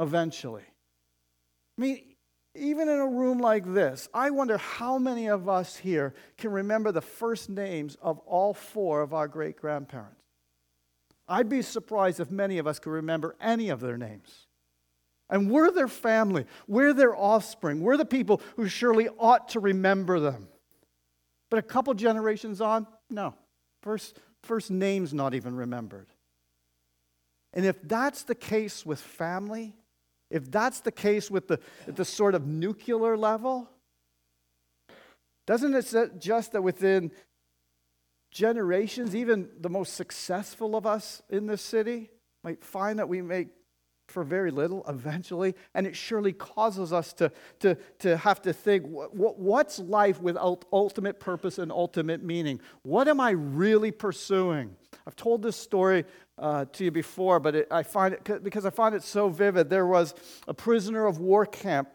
eventually. 0.00 0.64
I 1.78 1.80
mean, 1.80 2.11
even 2.54 2.88
in 2.88 2.98
a 2.98 3.06
room 3.06 3.38
like 3.38 3.64
this, 3.72 4.08
I 4.12 4.30
wonder 4.30 4.58
how 4.58 4.98
many 4.98 5.28
of 5.28 5.48
us 5.48 5.76
here 5.76 6.14
can 6.36 6.52
remember 6.52 6.92
the 6.92 7.00
first 7.00 7.48
names 7.48 7.96
of 8.02 8.18
all 8.20 8.52
four 8.52 9.00
of 9.00 9.14
our 9.14 9.26
great 9.26 9.56
grandparents. 9.56 10.20
I'd 11.26 11.48
be 11.48 11.62
surprised 11.62 12.20
if 12.20 12.30
many 12.30 12.58
of 12.58 12.66
us 12.66 12.78
could 12.78 12.90
remember 12.90 13.36
any 13.40 13.70
of 13.70 13.80
their 13.80 13.96
names. 13.96 14.46
And 15.30 15.50
we're 15.50 15.70
their 15.70 15.88
family, 15.88 16.44
we're 16.66 16.92
their 16.92 17.16
offspring, 17.16 17.80
we're 17.80 17.96
the 17.96 18.04
people 18.04 18.42
who 18.56 18.68
surely 18.68 19.08
ought 19.18 19.48
to 19.50 19.60
remember 19.60 20.20
them. 20.20 20.48
But 21.48 21.58
a 21.58 21.62
couple 21.62 21.94
generations 21.94 22.60
on, 22.60 22.86
no. 23.08 23.34
First, 23.80 24.18
first 24.42 24.70
name's 24.70 25.14
not 25.14 25.32
even 25.32 25.56
remembered. 25.56 26.08
And 27.54 27.64
if 27.64 27.76
that's 27.82 28.24
the 28.24 28.34
case 28.34 28.84
with 28.84 29.00
family, 29.00 29.74
if 30.32 30.50
that's 30.50 30.80
the 30.80 30.90
case 30.90 31.30
with 31.30 31.46
the, 31.46 31.60
the 31.86 32.04
sort 32.04 32.34
of 32.34 32.46
nuclear 32.46 33.16
level, 33.16 33.68
doesn't 35.46 35.74
it 35.74 35.84
suggest 35.84 36.52
that 36.52 36.62
within 36.62 37.12
generations, 38.30 39.14
even 39.14 39.50
the 39.60 39.68
most 39.68 39.94
successful 39.94 40.74
of 40.74 40.86
us 40.86 41.22
in 41.28 41.46
this 41.46 41.60
city 41.60 42.10
might 42.42 42.64
find 42.64 42.98
that 42.98 43.08
we 43.08 43.20
make 43.20 43.48
for 44.08 44.24
very 44.24 44.50
little 44.50 44.84
eventually. 44.88 45.54
And 45.74 45.86
it 45.86 45.96
surely 45.96 46.32
causes 46.32 46.92
us 46.92 47.12
to, 47.14 47.32
to, 47.60 47.76
to 48.00 48.16
have 48.16 48.42
to 48.42 48.52
think 48.52 48.86
what, 48.86 49.38
what's 49.38 49.78
life 49.78 50.20
without 50.20 50.64
ultimate 50.72 51.20
purpose 51.20 51.58
and 51.58 51.72
ultimate 51.72 52.22
meaning? 52.22 52.60
What 52.82 53.08
am 53.08 53.20
I 53.20 53.30
really 53.30 53.90
pursuing? 53.90 54.76
I've 55.06 55.16
told 55.16 55.42
this 55.42 55.56
story 55.56 56.04
uh, 56.38 56.64
to 56.72 56.84
you 56.84 56.90
before, 56.90 57.40
but 57.40 57.54
it, 57.54 57.68
I 57.70 57.82
find 57.82 58.14
it 58.14 58.42
because 58.42 58.66
I 58.66 58.70
find 58.70 58.94
it 58.94 59.02
so 59.02 59.28
vivid. 59.28 59.70
There 59.70 59.86
was 59.86 60.14
a 60.48 60.54
prisoner 60.54 61.06
of 61.06 61.18
war 61.18 61.46
camp 61.46 61.88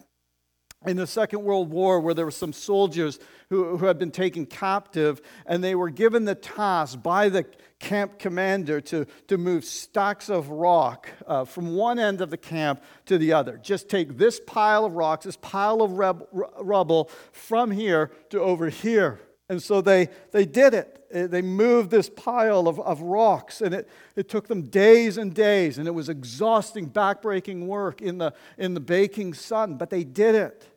in 0.86 0.98
the 0.98 1.08
Second 1.08 1.44
World 1.44 1.70
War 1.70 2.00
where 2.00 2.14
there 2.14 2.26
were 2.26 2.32
some 2.32 2.54
soldiers 2.54 3.20
who, 3.50 3.78
who 3.78 3.86
had 3.86 3.98
been 3.98 4.12
taken 4.12 4.46
captive, 4.46 5.22
and 5.46 5.64
they 5.64 5.76
were 5.76 5.90
given 5.90 6.26
the 6.26 6.36
task 6.36 7.02
by 7.02 7.30
the 7.30 7.46
camp 7.80 8.20
commander 8.20 8.82
to, 8.82 9.06
to 9.28 9.38
move 9.38 9.64
stacks 9.64 10.30
of 10.30 10.50
rock 10.50 11.10
uh, 11.26 11.46
from 11.46 11.76
one 11.76 12.00
end 12.00 12.22
of 12.22 12.30
the 12.30 12.38
camp 12.38 12.84
to 13.06 13.18
the 13.18 13.34
other. 13.34 13.58
Just 13.58 13.90
take 13.90 14.18
this 14.18 14.40
pile 14.46 14.86
of 14.86 14.94
rocks, 14.94 15.26
this 15.26 15.38
pile 15.38 15.82
of 15.82 15.94
rubble 15.94 17.10
from 17.32 17.72
here 17.72 18.12
to 18.30 18.40
over 18.40 18.70
here. 18.70 19.20
And 19.50 19.64
so 19.64 19.82
they, 19.82 20.10
they 20.32 20.46
did 20.46 20.74
it. 20.74 21.06
Uh, 21.14 21.28
they 21.28 21.42
moved 21.42 21.90
this 21.90 22.10
pile 22.10 22.68
of, 22.68 22.80
of 22.82 23.02
rocks, 23.02 23.62
and 23.62 23.74
it, 23.74 23.90
it 24.16 24.28
took 24.28 24.48
them 24.48 24.64
days 24.64 25.18
and 25.18 25.34
days, 25.34 25.78
and 25.78 25.88
it 25.88 25.92
was 25.92 26.10
exhausting, 26.10 26.90
backbreaking 26.90 27.66
work 27.66 28.02
in 28.02 28.18
the, 28.18 28.34
in 28.58 28.74
the 28.74 28.80
baking 28.82 29.34
sun, 29.34 29.76
but 29.76 29.90
they 29.90 30.04
did 30.04 30.36
it. 30.36 30.68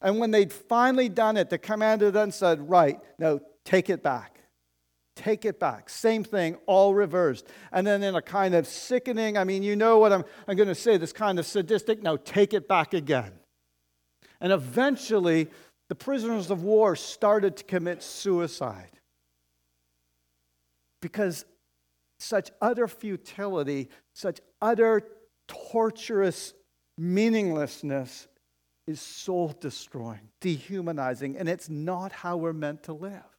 And 0.00 0.18
when 0.18 0.32
they'd 0.32 0.52
finally 0.52 1.08
done 1.08 1.36
it, 1.36 1.50
the 1.50 1.58
commander 1.58 2.10
then 2.10 2.32
said, 2.32 2.68
Right, 2.68 2.98
now 3.18 3.40
take 3.64 3.88
it 3.88 4.02
back. 4.02 4.40
Take 5.14 5.44
it 5.44 5.60
back. 5.60 5.88
Same 5.88 6.24
thing, 6.24 6.56
all 6.66 6.94
reversed. 6.94 7.46
And 7.70 7.86
then 7.86 8.02
in 8.02 8.16
a 8.16 8.22
kind 8.22 8.54
of 8.54 8.66
sickening, 8.66 9.36
I 9.36 9.44
mean, 9.44 9.62
you 9.62 9.76
know 9.76 9.98
what 9.98 10.12
I'm, 10.12 10.24
I'm 10.48 10.56
going 10.56 10.68
to 10.68 10.74
say, 10.74 10.96
this 10.96 11.12
kind 11.12 11.38
of 11.38 11.46
sadistic, 11.46 12.02
now 12.02 12.16
take 12.16 12.54
it 12.54 12.66
back 12.66 12.94
again. 12.94 13.32
And 14.40 14.52
eventually, 14.52 15.48
the 15.92 15.96
prisoners 15.96 16.50
of 16.50 16.62
war 16.62 16.96
started 16.96 17.54
to 17.54 17.64
commit 17.64 18.02
suicide 18.02 18.92
because 21.02 21.44
such 22.18 22.50
utter 22.62 22.88
futility, 22.88 23.90
such 24.14 24.40
utter 24.62 25.02
torturous 25.48 26.54
meaninglessness 26.96 28.26
is 28.86 29.02
soul 29.02 29.54
destroying, 29.60 30.30
dehumanizing, 30.40 31.36
and 31.36 31.46
it's 31.46 31.68
not 31.68 32.10
how 32.10 32.38
we're 32.38 32.54
meant 32.54 32.84
to 32.84 32.94
live. 32.94 33.36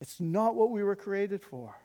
It's 0.00 0.18
not 0.18 0.56
what 0.56 0.72
we 0.72 0.82
were 0.82 0.96
created 0.96 1.44
for. 1.44 1.76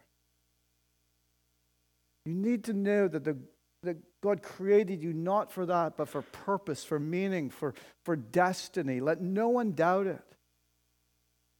You 2.26 2.34
need 2.34 2.64
to 2.64 2.74
know 2.74 3.08
that, 3.08 3.24
the, 3.24 3.38
that 3.84 3.98
God 4.22 4.44
created 4.44 5.02
you 5.02 5.12
not 5.12 5.52
for 5.52 5.66
that, 5.66 5.98
but 5.98 6.08
for 6.08 6.22
purpose, 6.22 6.84
for 6.84 7.00
meaning, 7.00 7.50
for, 7.50 7.74
for 8.04 8.16
destiny. 8.16 9.00
Let 9.00 9.22
no 9.22 9.50
one 9.50 9.72
doubt 9.72 10.06
it. 10.06 10.22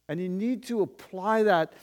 And 0.08 0.22
you 0.22 0.30
need 0.30 0.64
to 0.64 0.82
apply 0.82 1.44
that 1.44 1.74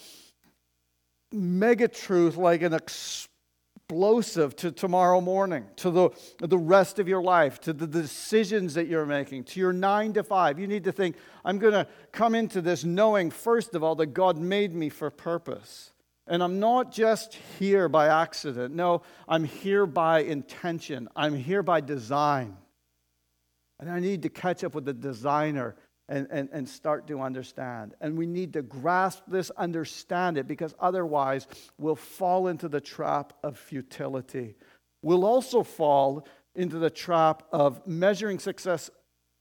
mega 1.33 1.89
truth 1.89 2.37
like 2.37 2.63
an 2.63 2.73
explosive 2.73 4.55
to 4.57 4.71
tomorrow 4.71 5.21
morning, 5.21 5.67
to 5.77 5.91
the, 5.91 6.11
the 6.39 6.59
rest 6.59 7.01
of 7.01 7.09
your 7.09 7.23
life, 7.23 7.61
to 7.63 7.73
the 7.73 7.87
decisions 7.87 8.75
that 8.75 8.87
you're 8.87 9.07
making, 9.07 9.43
to 9.45 9.59
your 9.59 9.73
nine 9.73 10.13
to 10.13 10.23
five. 10.23 10.61
You 10.61 10.69
need 10.69 10.85
to 10.85 10.93
think, 10.93 11.17
I'm 11.45 11.59
going 11.59 11.73
to 11.73 11.89
come 12.13 12.37
into 12.37 12.61
this 12.61 12.85
knowing, 12.85 13.31
first 13.33 13.75
of 13.75 13.83
all, 13.83 13.97
that 13.97 14.15
God 14.15 14.39
made 14.39 14.73
me 14.73 14.89
for 14.89 15.11
purpose. 15.11 15.91
And 16.29 16.43
I'm 16.43 16.61
not 16.61 16.93
just 16.93 17.35
here 17.59 17.89
by 17.89 18.09
accident. 18.09 18.75
No, 18.75 19.03
I'm 19.27 19.45
here 19.45 19.87
by 19.87 20.21
intention. 20.21 21.09
I'm 21.17 21.35
here 21.35 21.63
by 21.63 21.81
design. 21.81 22.57
And 23.81 23.91
I 23.91 23.99
need 23.99 24.23
to 24.23 24.29
catch 24.29 24.63
up 24.63 24.75
with 24.75 24.85
the 24.85 24.93
designer 24.93 25.77
and, 26.09 26.27
and, 26.31 26.49
and 26.53 26.69
start 26.69 27.07
to 27.09 27.21
understand. 27.21 27.95
And 28.01 28.17
we 28.19 28.27
need 28.27 28.53
to 28.55 28.63
grasp 28.63 29.23
this, 29.29 29.51
understand 29.51 30.37
it, 30.39 30.47
because 30.47 30.75
otherwise 30.81 31.47
we'll 31.79 31.97
fall 31.97 32.49
into 32.49 32.69
the 32.69 32.81
trap 32.81 33.33
of 33.43 33.59
futility. 33.59 34.57
We'll 35.03 35.25
also 35.25 35.63
fall 35.63 36.27
into 36.55 36.79
the 36.79 36.91
trap 36.91 37.45
of 37.53 37.87
measuring 37.87 38.39
success 38.39 38.91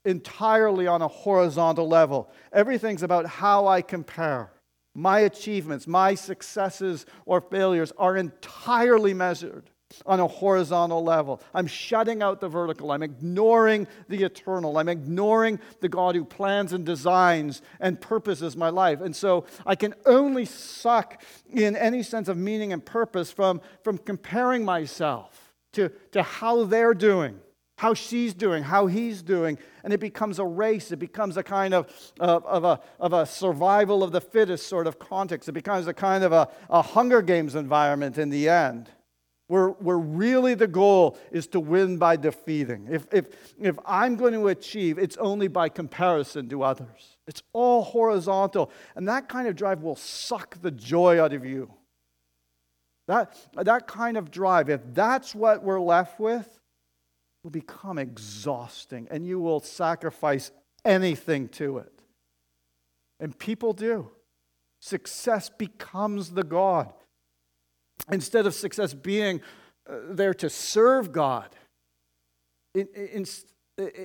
entirely 0.05 0.87
on 0.87 1.01
a 1.01 1.07
horizontal 1.07 1.87
level. 1.87 2.29
Everything's 2.53 3.03
about 3.03 3.25
how 3.25 3.67
I 3.67 3.81
compare. 3.81 4.51
My 4.97 5.19
achievements, 5.19 5.85
my 5.85 6.15
successes 6.15 7.05
or 7.27 7.39
failures 7.39 7.93
are 7.99 8.17
entirely 8.17 9.13
measured 9.13 9.69
on 10.07 10.19
a 10.19 10.25
horizontal 10.25 11.03
level. 11.03 11.39
I'm 11.53 11.67
shutting 11.67 12.23
out 12.23 12.41
the 12.41 12.49
vertical. 12.49 12.91
I'm 12.91 13.03
ignoring 13.03 13.85
the 14.09 14.23
eternal. 14.23 14.75
I'm 14.75 14.89
ignoring 14.89 15.59
the 15.81 15.87
God 15.87 16.15
who 16.15 16.25
plans 16.25 16.73
and 16.73 16.83
designs 16.83 17.61
and 17.79 18.01
purposes 18.01 18.57
my 18.57 18.69
life. 18.69 18.99
And 18.99 19.15
so 19.15 19.45
I 19.67 19.75
can 19.75 19.93
only 20.07 20.45
suck 20.45 21.21
in 21.47 21.75
any 21.75 22.01
sense 22.01 22.27
of 22.27 22.35
meaning 22.35 22.73
and 22.73 22.83
purpose 22.83 23.29
from, 23.29 23.61
from 23.83 23.99
comparing 23.99 24.65
myself 24.65 25.53
to, 25.73 25.89
to 26.13 26.23
how 26.23 26.63
they're 26.63 26.95
doing. 26.95 27.39
How 27.77 27.93
she's 27.93 28.33
doing, 28.33 28.63
how 28.63 28.87
he's 28.87 29.21
doing, 29.21 29.57
and 29.83 29.93
it 29.93 29.99
becomes 29.99 30.39
a 30.39 30.45
race. 30.45 30.91
It 30.91 30.97
becomes 30.97 31.37
a 31.37 31.43
kind 31.43 31.75
of, 31.75 31.87
of, 32.19 32.63
a, 32.63 32.79
of 32.99 33.13
a 33.13 33.25
survival 33.25 34.03
of 34.03 34.11
the 34.11 34.19
fittest 34.19 34.67
sort 34.67 34.87
of 34.87 34.97
context. 34.97 35.47
It 35.47 35.53
becomes 35.53 35.85
a 35.87 35.93
kind 35.93 36.23
of 36.23 36.31
a, 36.33 36.49
a 36.69 36.81
Hunger 36.81 37.21
Games 37.21 37.53
environment 37.55 38.17
in 38.17 38.31
the 38.31 38.49
end, 38.49 38.89
where, 39.45 39.69
where 39.69 39.97
really 39.99 40.55
the 40.55 40.67
goal 40.67 41.19
is 41.31 41.45
to 41.47 41.59
win 41.59 41.97
by 41.97 42.15
defeating. 42.15 42.87
If, 42.89 43.05
if, 43.11 43.27
if 43.61 43.77
I'm 43.85 44.15
going 44.15 44.33
to 44.33 44.47
achieve, 44.47 44.97
it's 44.97 45.17
only 45.17 45.47
by 45.47 45.69
comparison 45.69 46.49
to 46.49 46.63
others. 46.63 47.17
It's 47.27 47.43
all 47.53 47.83
horizontal, 47.83 48.71
and 48.95 49.07
that 49.07 49.29
kind 49.29 49.47
of 49.47 49.55
drive 49.55 49.83
will 49.83 49.95
suck 49.95 50.59
the 50.63 50.71
joy 50.71 51.21
out 51.23 51.31
of 51.31 51.45
you. 51.45 51.71
That, 53.07 53.37
that 53.53 53.85
kind 53.85 54.17
of 54.17 54.31
drive, 54.31 54.67
if 54.71 54.81
that's 54.95 55.35
what 55.35 55.63
we're 55.63 55.79
left 55.79 56.19
with, 56.19 56.56
will 57.47 57.51
become 57.51 57.97
exhausting 57.97 59.07
and 59.09 59.25
you 59.25 59.39
will 59.39 59.61
sacrifice 59.61 60.51
anything 60.83 61.47
to 61.47 61.77
it. 61.77 62.01
And 63.21 63.39
people 63.39 63.71
do. 63.71 64.11
Success 64.81 65.49
becomes 65.49 66.31
the 66.31 66.43
God. 66.43 66.91
Instead 68.11 68.45
of 68.47 68.53
success 68.53 68.93
being 68.93 69.39
uh, 69.89 69.95
there 70.09 70.33
to 70.33 70.49
serve 70.49 71.13
God, 71.13 71.47
in, 72.75 72.89
in, 72.93 73.25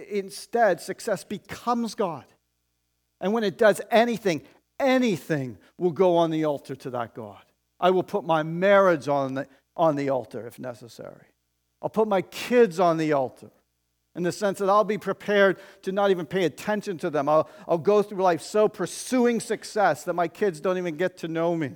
instead, 0.09 0.81
success 0.81 1.25
becomes 1.25 1.97
God. 1.97 2.27
And 3.21 3.33
when 3.33 3.43
it 3.43 3.59
does 3.59 3.81
anything, 3.91 4.43
anything 4.79 5.59
will 5.79 5.91
go 5.91 6.17
on 6.17 6.31
the 6.31 6.45
altar 6.45 6.77
to 6.77 6.91
that 6.91 7.13
God. 7.13 7.43
I 7.81 7.91
will 7.91 8.05
put 8.05 8.25
my 8.25 8.45
marriage 8.45 9.09
on 9.09 9.35
the, 9.35 9.49
on 9.77 9.97
the 9.97 10.11
altar 10.11 10.47
if 10.47 10.61
necessary. 10.61 11.32
I'll 11.83 11.91
put 11.91 12.09
my 12.09 12.23
kids 12.23 12.79
on 12.79 12.97
the 12.97 13.13
altar 13.13 13.51
in 14.15 14.23
the 14.23 14.33
sense 14.33 14.59
that 14.59 14.69
I'll 14.69 14.85
be 14.85 14.99
prepared 14.99 15.59
to 15.83 15.93
not 15.93 16.11
even 16.11 16.27
pay 16.27 16.45
attention 16.45 16.99
to 16.99 17.11
them. 17.11 17.29
I'll, 17.29 17.49
I'll 17.67 17.79
go 17.79 18.03
through 18.03 18.23
life 18.23 18.43
so 18.43 18.69
pursuing 18.69 19.41
success 19.41 20.05
that 20.05 20.13
my 20.15 20.29
kids 20.29 20.61
don't 20.61 20.79
even 20.79 20.97
get 20.97 21.19
to 21.19 21.29
know 21.29 21.57
me. 21.57 21.75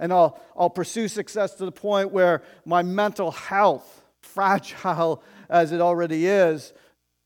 And 0.00 0.12
I'll, 0.12 0.40
I'll 0.56 0.70
pursue 0.70 1.08
success 1.08 1.54
to 1.54 1.64
the 1.64 1.72
point 1.72 2.12
where 2.12 2.42
my 2.64 2.82
mental 2.82 3.30
health, 3.30 4.04
fragile 4.22 5.22
as 5.50 5.72
it 5.72 5.80
already 5.80 6.26
is, 6.26 6.72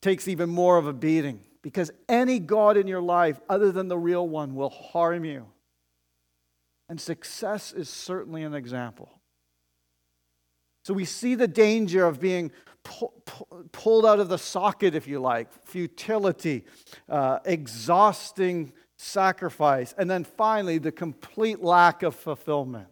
takes 0.02 0.26
even 0.28 0.49
more 0.49 0.78
of 0.78 0.87
a 0.87 0.92
beating. 0.92 1.40
Because 1.62 1.90
any 2.08 2.38
God 2.38 2.76
in 2.76 2.87
your 2.87 3.00
life, 3.00 3.40
other 3.49 3.73
than 3.73 3.88
the 3.88 3.99
real 3.99 4.26
one, 4.26 4.54
will 4.54 4.70
harm 4.70 5.25
you. 5.25 5.47
And 6.88 7.00
success 7.00 7.73
is 7.73 7.88
certainly 7.88 8.42
an 8.42 8.54
example. 8.54 9.17
So 10.88 10.95
we 10.95 11.04
see 11.04 11.35
the 11.35 11.47
danger 11.47 12.07
of 12.07 12.18
being 12.18 12.50
pu- 12.83 13.12
pu- 13.26 13.68
pulled 13.73 14.07
out 14.07 14.21
of 14.21 14.30
the 14.30 14.38
socket, 14.38 14.95
if 14.95 15.07
you 15.07 15.21
like, 15.21 15.52
futility, 15.66 16.64
uh, 17.11 17.40
exhausting 17.45 18.73
sacrifice, 18.97 19.95
and 19.99 20.11
then 20.11 20.25
finally 20.25 20.78
the 20.78 20.90
complete 20.90 21.62
lack 21.62 22.02
of 22.02 22.14
fulfillment. 22.14 22.88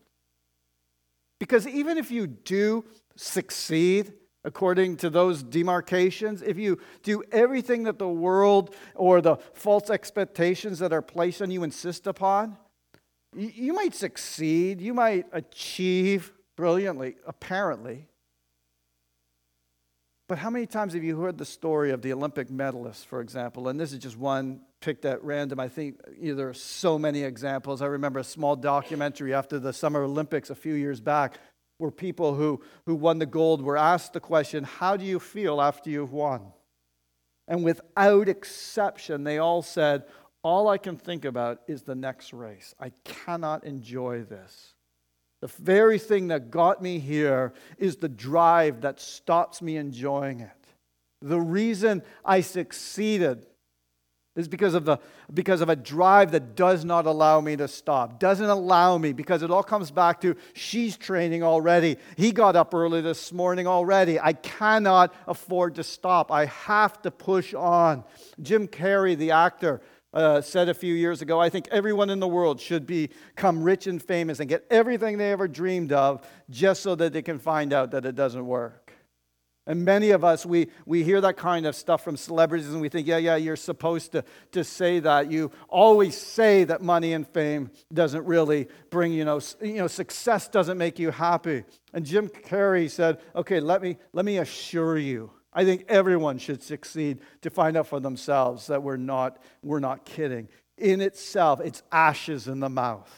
Because 1.41 1.67
even 1.67 1.97
if 1.97 2.11
you 2.11 2.27
do 2.27 2.85
succeed, 3.17 4.13
according 4.45 4.99
to 4.99 5.09
those 5.09 5.43
demarcations, 5.43 6.43
if 6.43 6.59
you 6.59 6.79
do 7.03 7.23
everything 7.33 7.85
that 7.85 7.99
the 7.99 8.07
world 8.07 8.75
or 8.95 9.23
the 9.23 9.37
false 9.55 9.89
expectations 9.89 10.81
that 10.81 10.93
are 10.93 11.01
placed 11.01 11.41
on 11.41 11.51
you 11.51 11.63
insist 11.63 12.07
upon, 12.07 12.59
you 13.35 13.73
might 13.73 13.95
succeed, 13.95 14.83
you 14.83 14.93
might 14.93 15.25
achieve 15.33 16.35
brilliantly, 16.57 17.17
apparently. 17.27 18.09
But 20.29 20.39
how 20.39 20.51
many 20.51 20.67
times 20.67 20.95
have 20.95 21.05
you 21.05 21.21
heard 21.21 21.39
the 21.39 21.45
story 21.45 21.93
of 21.93 22.03
the 22.03 22.13
Olympic 22.13 22.49
medalists, 22.49 23.05
for 23.05 23.21
example? 23.21 23.69
And 23.69 23.79
this 23.79 23.93
is 23.93 24.01
just 24.01 24.17
one 24.17 24.63
picked 24.81 25.05
at 25.05 25.23
random. 25.23 25.61
I 25.61 25.69
think 25.69 26.01
there 26.21 26.49
are 26.49 26.55
so 26.55 26.99
many 26.99 27.23
examples. 27.23 27.81
I 27.81 27.87
remember 27.87 28.19
a 28.19 28.25
small 28.25 28.57
documentary 28.57 29.35
after 29.35 29.61
the 29.61 29.73
Summer 29.73 30.03
Olympics 30.03 30.51
a 30.51 30.57
few 30.57 30.75
years 30.75 31.01
back 31.01 31.39
where 31.79 31.91
people 31.93 32.35
who, 32.35 32.61
who 32.87 32.95
won 32.95 33.19
the 33.19 33.27
gold 33.27 33.63
were 33.63 33.77
asked 33.77 34.15
the 34.15 34.21
question, 34.21 34.65
How 34.65 34.97
do 34.97 35.05
you 35.05 35.21
feel 35.21 35.61
after 35.61 35.91
you've 35.91 36.13
won? 36.13 36.53
And 37.47 37.63
without 37.63 38.29
exception, 38.29 39.23
they 39.23 39.39
all 39.39 39.63
said, 39.63 40.05
All 40.43 40.69
I 40.69 40.79
can 40.79 40.97
think 40.97 41.25
about 41.25 41.61
is 41.69 41.83
the 41.83 41.95
next 41.95 42.33
race. 42.33 42.75
I 42.81 42.91
cannot 43.05 43.65
enjoy 43.65 44.25
this. 44.25 44.75
The 45.43 45.49
very 45.49 45.99
thing 45.99 46.29
that 46.29 46.51
got 46.51 46.83
me 46.83 46.99
here 46.99 47.53
is 47.79 47.97
the 47.97 48.09
drive 48.09 48.81
that 48.81 49.01
stops 49.01 49.61
me 49.61 49.77
enjoying 49.77 50.41
it. 50.41 50.51
The 51.23 51.41
reason 51.41 52.03
I 52.25 52.41
succeeded 52.41 53.47
is 54.35 54.49
because 54.49 54.75
of, 54.75 54.85
the, 54.85 54.99
because 55.33 55.63
of 55.63 55.71
a 55.71 55.77
drive 55.77 56.33
that 56.33 56.55
does 56.55 56.85
not 56.85 57.07
allow 57.07 57.41
me 57.41 57.57
to 57.57 57.67
stop, 57.67 58.21
doesn't 58.21 58.49
allow 58.49 58.99
me, 58.99 59.15
because 59.15 59.43
it 59.43 59.51
all 59.51 59.63
comes 59.63 59.91
back 59.91 60.21
to 60.21 60.37
she's 60.53 60.97
training 60.97 61.43
already. 61.43 61.97
He 62.17 62.33
got 62.33 62.55
up 62.55 62.75
early 62.75 63.01
this 63.01 63.33
morning 63.33 63.67
already. 63.67 64.21
I 64.21 64.35
cannot 64.35 65.15
afford 65.27 65.77
to 65.77 65.85
stop. 65.85 66.31
I 66.31 66.47
have 66.47 67.01
to 67.03 67.11
push 67.11 67.55
on. 67.55 68.05
Jim 68.43 68.69
Carrey, 68.69 69.17
the 69.17 69.31
actor, 69.31 69.81
uh, 70.13 70.41
said 70.41 70.69
a 70.69 70.75
few 70.75 70.95
years 70.95 71.23
ago 71.23 71.41
I 71.41 71.49
think 71.49 71.69
everyone 71.71 72.11
in 72.11 72.21
the 72.21 72.29
world 72.29 72.61
should 72.61 72.87
become 72.87 73.63
rich 73.63 73.87
and 73.87 74.03
famous 74.03 74.41
and 74.41 74.49
get 74.49 74.65
everything 74.71 75.19
they 75.19 75.33
ever 75.33 75.49
dreamed 75.49 75.93
of 75.93 76.27
just 76.51 76.83
so 76.83 76.95
that 76.95 77.13
they 77.13 77.23
can 77.23 77.39
find 77.39 77.73
out 77.73 77.91
that 77.91 78.05
it 78.05 78.15
doesn't 78.15 78.47
work. 78.47 78.87
And 79.69 79.85
many 79.85 80.11
of 80.11 80.23
us, 80.23 80.47
we, 80.47 80.69
we 80.85 81.03
hear 81.03 81.21
that 81.21 81.37
kind 81.37 81.67
of 81.67 81.75
stuff 81.75 82.05
from 82.05 82.17
celebrities 82.17 82.69
and 82.69 82.81
we 82.81 82.89
think, 82.89 83.09
yeah, 83.09 83.17
yeah, 83.17 83.35
you're 83.35 83.57
supposed 83.57 84.13
to, 84.13 84.25
to 84.53 84.63
say 84.63 85.01
that. 85.01 85.29
You 85.31 85.51
always 85.69 86.17
say 86.17 86.63
that 86.65 86.83
money 86.83 87.15
and 87.15 87.27
fame 87.27 87.71
doesn't 87.93 88.25
really 88.25 88.69
bring, 88.91 89.13
you 89.13 89.25
know, 89.25 89.41
you 89.61 89.75
know, 89.75 89.89
success 89.89 90.47
doesn't 90.47 90.79
make 90.79 91.01
you 91.01 91.11
happy. 91.11 91.65
And 91.93 92.07
Jim 92.07 92.29
Carrey 92.29 92.89
said, 92.89 93.19
okay, 93.35 93.59
let 93.59 93.83
me, 93.83 93.97
let 94.13 94.25
me 94.25 94.39
assure 94.39 94.99
you 94.99 95.33
I 95.57 95.65
think 95.65 95.87
everyone 95.89 96.37
should 96.37 96.63
succeed 96.63 97.21
to 97.41 97.49
find 97.49 97.79
out 97.79 97.87
for 97.87 97.99
themselves 97.99 98.67
that 98.67 98.83
we're 98.83 98.99
not, 98.99 99.43
we're 99.63 99.81
not 99.81 100.05
kidding. 100.05 100.49
In 100.77 101.01
itself, 101.01 101.63
it's 101.65 101.83
ashes 101.91 102.47
in 102.47 102.61
the 102.61 102.69
mouth. 102.69 103.11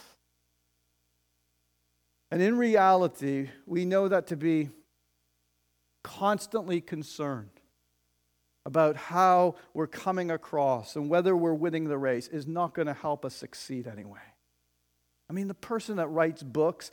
And 2.31 2.41
in 2.41 2.57
reality, 2.57 3.51
we 3.67 3.85
know 3.85 4.07
that 4.07 4.29
to 4.29 4.37
be 4.37 4.71
constantly 6.05 6.81
concerned 6.81 7.51
about 8.65 8.95
how 8.95 9.57
we're 9.75 9.89
coming 9.89 10.31
across 10.31 10.95
and 10.95 11.11
whether 11.11 11.37
we're 11.37 11.55
winning 11.55 11.89
the 11.89 11.99
race 11.99 12.29
is 12.29 12.47
not 12.47 12.73
going 12.73 12.87
to 12.87 12.95
help 12.95 13.25
us 13.25 13.35
succeed 13.35 13.89
anyway. 13.89 14.21
I 15.29 15.33
mean, 15.33 15.49
the 15.49 15.55
person 15.55 15.97
that 15.97 16.07
writes 16.07 16.45
books 16.45 16.93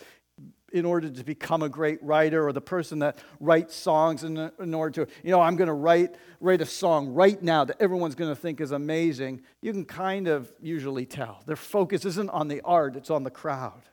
in 0.76 0.84
order 0.84 1.10
to 1.10 1.24
become 1.24 1.64
a 1.64 1.70
great 1.70 2.04
writer 2.04 2.46
or 2.46 2.52
the 2.52 2.60
person 2.60 3.00
that 3.00 3.18
writes 3.40 3.74
songs 3.74 4.26
in, 4.26 4.52
in 4.60 4.74
order 4.74 5.06
to, 5.06 5.12
you 5.24 5.32
know, 5.32 5.40
I'm 5.40 5.56
going 5.56 5.70
to 5.70 5.74
write, 5.74 6.16
write 6.42 6.60
a 6.60 6.66
song 6.66 7.14
right 7.14 7.42
now 7.42 7.64
that 7.64 7.78
everyone's 7.80 8.16
going 8.16 8.30
to 8.30 8.36
think 8.36 8.60
is 8.60 8.72
amazing, 8.72 9.42
you 9.62 9.72
can 9.72 9.86
kind 9.86 10.28
of 10.28 10.52
usually 10.60 11.06
tell. 11.06 11.42
Their 11.46 11.56
focus 11.56 12.04
isn't 12.04 12.30
on 12.30 12.50
the 12.50 12.62
art, 12.62 12.98
it's 12.98 13.10
on 13.10 13.24
the 13.24 13.32
crowd. 13.32 13.84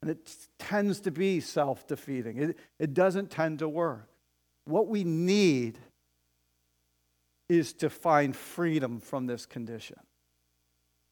And 0.00 0.10
it 0.10 0.34
tends 0.58 1.00
to 1.00 1.10
be 1.10 1.40
self 1.40 1.86
defeating, 1.86 2.38
it, 2.38 2.58
it 2.78 2.94
doesn't 2.94 3.30
tend 3.30 3.58
to 3.58 3.68
work. 3.68 4.08
What 4.64 4.88
we 4.88 5.04
need 5.04 5.78
is 7.48 7.72
to 7.74 7.90
find 7.90 8.34
freedom 8.34 9.00
from 9.00 9.26
this 9.26 9.44
condition. 9.46 9.96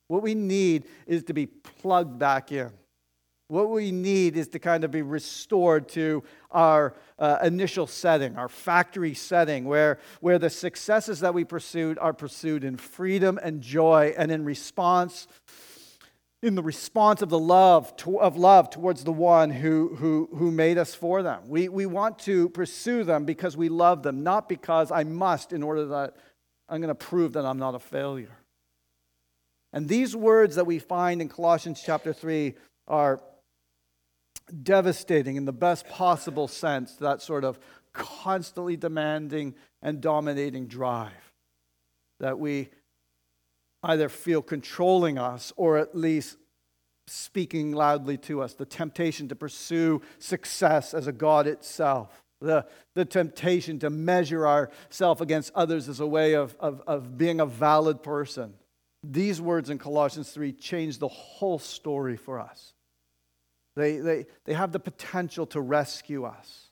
What 0.08 0.22
we 0.22 0.34
need 0.34 0.84
is 1.06 1.24
to 1.24 1.34
be 1.34 1.46
plugged 1.46 2.18
back 2.18 2.52
in. 2.52 2.70
What 3.48 3.70
we 3.70 3.92
need 3.92 4.36
is 4.36 4.48
to 4.48 4.58
kind 4.58 4.82
of 4.82 4.90
be 4.90 5.02
restored 5.02 5.88
to 5.90 6.24
our 6.50 6.94
uh, 7.16 7.38
initial 7.44 7.86
setting, 7.86 8.36
our 8.36 8.48
factory 8.48 9.14
setting, 9.14 9.66
where, 9.66 10.00
where 10.20 10.38
the 10.38 10.50
successes 10.50 11.20
that 11.20 11.32
we 11.32 11.44
pursued 11.44 11.96
are 11.98 12.12
pursued 12.12 12.64
in 12.64 12.76
freedom 12.76 13.38
and 13.40 13.62
joy 13.62 14.12
and 14.18 14.32
in 14.32 14.44
response, 14.44 15.28
in 16.42 16.56
the 16.56 16.62
response 16.62 17.22
of 17.22 17.28
the 17.28 17.38
love, 17.38 17.96
to, 17.98 18.20
of 18.20 18.36
love 18.36 18.68
towards 18.68 19.04
the 19.04 19.12
one 19.12 19.50
who, 19.50 19.94
who, 19.94 20.28
who 20.34 20.50
made 20.50 20.76
us 20.76 20.96
for 20.96 21.22
them. 21.22 21.42
We, 21.46 21.68
we 21.68 21.86
want 21.86 22.18
to 22.20 22.48
pursue 22.48 23.04
them 23.04 23.24
because 23.24 23.56
we 23.56 23.68
love 23.68 24.02
them, 24.02 24.24
not 24.24 24.48
because 24.48 24.90
I 24.90 25.04
must 25.04 25.52
in 25.52 25.62
order 25.62 25.86
that 25.86 26.16
I'm 26.68 26.80
going 26.80 26.88
to 26.88 26.96
prove 26.96 27.34
that 27.34 27.46
I'm 27.46 27.60
not 27.60 27.76
a 27.76 27.80
failure. 27.80 28.38
And 29.72 29.88
these 29.88 30.16
words 30.16 30.56
that 30.56 30.66
we 30.66 30.80
find 30.80 31.22
in 31.22 31.28
Colossians 31.28 31.80
chapter 31.84 32.12
3 32.12 32.54
are 32.88 33.20
devastating 34.62 35.36
in 35.36 35.44
the 35.44 35.52
best 35.52 35.88
possible 35.88 36.48
sense, 36.48 36.94
that 36.96 37.22
sort 37.22 37.44
of 37.44 37.58
constantly 37.92 38.76
demanding 38.76 39.54
and 39.82 40.00
dominating 40.00 40.66
drive 40.66 41.12
that 42.20 42.38
we 42.38 42.68
either 43.82 44.08
feel 44.08 44.42
controlling 44.42 45.18
us 45.18 45.52
or 45.56 45.78
at 45.78 45.94
least 45.94 46.36
speaking 47.06 47.72
loudly 47.72 48.16
to 48.16 48.42
us, 48.42 48.54
the 48.54 48.66
temptation 48.66 49.28
to 49.28 49.36
pursue 49.36 50.02
success 50.18 50.92
as 50.92 51.06
a 51.06 51.12
God 51.12 51.46
itself. 51.46 52.22
The, 52.40 52.66
the 52.94 53.04
temptation 53.04 53.78
to 53.78 53.88
measure 53.88 54.46
ourselves 54.46 55.20
against 55.20 55.52
others 55.54 55.88
as 55.88 56.00
a 56.00 56.06
way 56.06 56.34
of, 56.34 56.54
of, 56.60 56.82
of 56.86 57.16
being 57.16 57.40
a 57.40 57.46
valid 57.46 58.02
person. 58.02 58.54
These 59.02 59.40
words 59.40 59.70
in 59.70 59.78
Colossians 59.78 60.30
3 60.32 60.52
change 60.52 60.98
the 60.98 61.08
whole 61.08 61.58
story 61.58 62.16
for 62.16 62.38
us. 62.38 62.74
They, 63.76 63.98
they, 63.98 64.26
they 64.44 64.54
have 64.54 64.72
the 64.72 64.80
potential 64.80 65.46
to 65.46 65.60
rescue 65.60 66.24
us. 66.24 66.70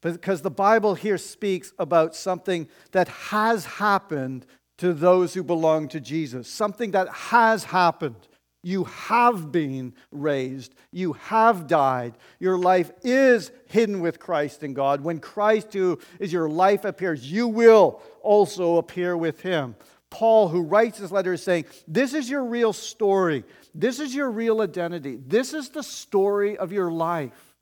Because 0.00 0.42
the 0.42 0.50
Bible 0.50 0.94
here 0.94 1.18
speaks 1.18 1.72
about 1.78 2.14
something 2.14 2.68
that 2.92 3.08
has 3.08 3.64
happened 3.64 4.46
to 4.78 4.92
those 4.92 5.34
who 5.34 5.42
belong 5.42 5.88
to 5.88 6.00
Jesus, 6.00 6.48
something 6.48 6.92
that 6.92 7.08
has 7.08 7.64
happened. 7.64 8.28
You 8.62 8.84
have 8.84 9.52
been 9.52 9.94
raised. 10.10 10.74
You 10.90 11.14
have 11.14 11.66
died. 11.66 12.14
Your 12.40 12.58
life 12.58 12.90
is 13.02 13.50
hidden 13.66 14.00
with 14.00 14.18
Christ 14.18 14.62
in 14.62 14.74
God. 14.74 15.02
When 15.02 15.18
Christ, 15.20 15.72
who 15.72 15.98
is 16.18 16.32
your 16.32 16.48
life, 16.48 16.84
appears, 16.84 17.30
you 17.30 17.48
will 17.48 18.02
also 18.22 18.76
appear 18.76 19.16
with 19.16 19.40
him. 19.40 19.76
Paul, 20.10 20.48
who 20.48 20.62
writes 20.62 20.98
this 20.98 21.10
letter, 21.10 21.32
is 21.32 21.42
saying, 21.42 21.66
This 21.86 22.14
is 22.14 22.30
your 22.30 22.44
real 22.44 22.72
story. 22.72 23.44
This 23.74 24.00
is 24.00 24.14
your 24.14 24.30
real 24.30 24.62
identity. 24.62 25.18
This 25.26 25.52
is 25.52 25.70
the 25.70 25.82
story 25.82 26.56
of 26.56 26.72
your 26.72 26.90
life. 26.90 27.54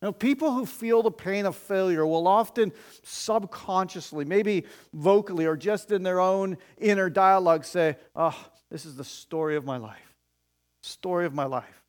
Now, 0.00 0.12
people 0.12 0.52
who 0.52 0.64
feel 0.64 1.02
the 1.02 1.10
pain 1.10 1.44
of 1.44 1.56
failure 1.56 2.06
will 2.06 2.28
often 2.28 2.72
subconsciously, 3.02 4.24
maybe 4.24 4.64
vocally 4.92 5.44
or 5.44 5.56
just 5.56 5.90
in 5.90 6.04
their 6.04 6.20
own 6.20 6.56
inner 6.78 7.10
dialogue, 7.10 7.64
say, 7.64 7.96
Oh, 8.14 8.38
this 8.70 8.86
is 8.86 8.94
the 8.94 9.04
story 9.04 9.56
of 9.56 9.64
my 9.64 9.76
life. 9.76 10.14
Story 10.82 11.26
of 11.26 11.34
my 11.34 11.44
life. 11.44 11.82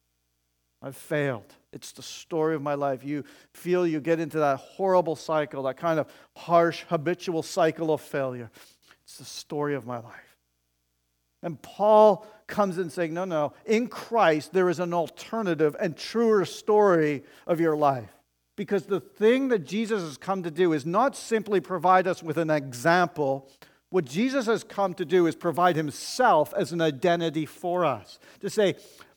I've 0.81 0.95
failed. 0.95 1.53
It's 1.71 1.91
the 1.91 2.01
story 2.01 2.55
of 2.55 2.61
my 2.61 2.73
life. 2.73 3.03
You 3.03 3.25
feel 3.53 3.85
you 3.85 3.99
get 3.99 4.19
into 4.19 4.39
that 4.39 4.57
horrible 4.57 5.15
cycle, 5.15 5.63
that 5.63 5.77
kind 5.77 5.99
of 5.99 6.07
harsh, 6.35 6.83
habitual 6.89 7.43
cycle 7.43 7.93
of 7.93 8.01
failure. 8.01 8.49
It's 9.09 9.17
the 9.17 9.25
story 9.25 9.73
of 9.73 9.87
my 9.87 9.97
life. 9.97 10.37
And 11.41 11.59
Paul 11.59 12.27
comes 12.45 12.77
in 12.77 12.91
saying, 12.91 13.11
No, 13.11 13.25
no, 13.25 13.53
in 13.65 13.87
Christ 13.87 14.53
there 14.53 14.69
is 14.69 14.79
an 14.79 14.93
alternative 14.93 15.75
and 15.79 15.97
truer 15.97 16.45
story 16.45 17.23
of 17.47 17.59
your 17.59 17.75
life. 17.75 18.11
Because 18.55 18.85
the 18.85 18.99
thing 18.99 19.47
that 19.47 19.65
Jesus 19.65 20.03
has 20.03 20.15
come 20.15 20.43
to 20.43 20.51
do 20.51 20.73
is 20.73 20.85
not 20.85 21.15
simply 21.15 21.59
provide 21.59 22.05
us 22.05 22.21
with 22.21 22.37
an 22.37 22.51
example. 22.51 23.49
What 23.89 24.05
Jesus 24.05 24.45
has 24.45 24.63
come 24.63 24.93
to 24.93 25.05
do 25.05 25.25
is 25.25 25.35
provide 25.35 25.75
himself 25.75 26.53
as 26.55 26.71
an 26.71 26.79
identity 26.79 27.47
for 27.47 27.85
us. 27.85 28.19
To 28.41 28.49
say, 28.51 28.75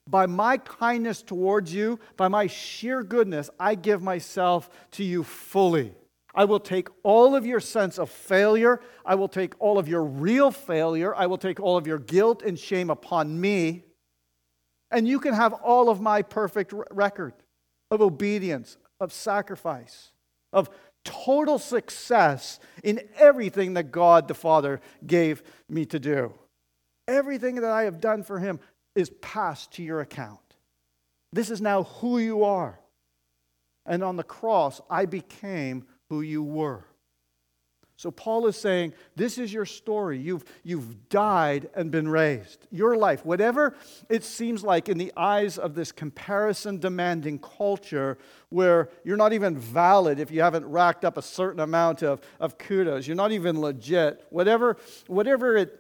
by 0.09 0.25
my 0.25 0.57
kindness 0.57 1.21
towards 1.21 1.75
you, 1.75 2.01
by 2.17 2.29
my 2.29 2.47
sheer 2.47 3.03
goodness, 3.03 3.51
I 3.61 3.75
give 3.75 4.01
myself 4.01 4.71
to 4.93 5.05
you 5.05 5.23
fully. 5.23 5.93
I 6.35 6.45
will 6.47 6.61
take 6.61 6.89
all 7.03 7.35
of 7.35 7.45
your 7.45 7.61
sense 7.61 7.99
of 7.99 8.09
failure. 8.09 8.81
I 9.05 9.15
will 9.17 9.29
take 9.29 9.55
all 9.59 9.79
of 9.79 9.89
your 9.89 10.03
real 10.03 10.51
failure. 10.51 11.15
I 11.15 11.27
will 11.27 11.39
take 11.39 11.61
all 11.61 11.77
of 11.77 11.87
your 11.87 11.99
guilt 11.99 12.43
and 12.43 12.59
shame 12.59 12.89
upon 12.89 13.41
me. 13.41 13.85
And 14.91 15.07
you 15.07 15.21
can 15.21 15.35
have 15.35 15.53
all 15.53 15.89
of 15.89 16.01
my 16.01 16.23
perfect 16.23 16.73
record 16.91 17.35
of 17.91 18.01
obedience, 18.01 18.79
of 18.99 19.13
sacrifice, 19.13 20.13
of 20.53 20.71
total 21.05 21.59
success 21.59 22.61
in 22.83 23.01
everything 23.19 23.75
that 23.75 23.91
God 23.91 24.29
the 24.29 24.35
Father 24.35 24.81
gave 25.07 25.43
me 25.69 25.85
to 25.87 25.99
do. 25.99 26.33
Everything 27.09 27.57
that 27.57 27.71
I 27.71 27.85
have 27.85 28.01
done 28.01 28.23
for 28.23 28.39
Him 28.39 28.61
is 28.95 29.11
passed 29.21 29.73
to 29.73 29.83
your 29.83 30.01
account. 30.01 30.39
This 31.33 31.51
is 31.51 31.61
now 31.61 31.85
who 31.85 32.19
you 32.19 32.45
are. 32.45 32.79
And 33.85 34.05
on 34.05 34.17
the 34.17 34.23
cross, 34.23 34.81
I 34.89 35.07
became 35.07 35.87
who 36.13 36.21
you 36.21 36.43
were. 36.43 36.85
So 37.97 38.11
Paul 38.11 38.47
is 38.47 38.55
saying, 38.55 38.93
This 39.17 39.39
is 39.39 39.51
your 39.51 39.65
story. 39.65 40.19
You've, 40.19 40.45
you've 40.63 41.09
died 41.09 41.71
and 41.75 41.91
been 41.91 42.07
raised. 42.07 42.67
Your 42.71 42.97
life, 42.97 43.25
whatever 43.25 43.75
it 44.11 44.23
seems 44.23 44.63
like 44.63 44.91
in 44.91 44.99
the 44.99 45.11
eyes 45.17 45.57
of 45.57 45.75
this 45.75 45.91
comparison 45.91 46.79
demanding 46.79 47.39
culture 47.39 48.19
where 48.51 48.91
you're 49.05 49.17
not 49.17 49.33
even 49.33 49.57
valid 49.57 50.19
if 50.19 50.31
you 50.31 50.43
haven't 50.43 50.67
racked 50.67 51.03
up 51.03 51.17
a 51.17 51.23
certain 51.23 51.61
amount 51.61 52.03
of, 52.03 52.21
of 52.39 52.59
kudos, 52.59 53.07
you're 53.07 53.17
not 53.17 53.33
even 53.33 53.59
legit, 53.59 54.27
whatever, 54.29 54.77
whatever 55.07 55.57
it 55.57 55.79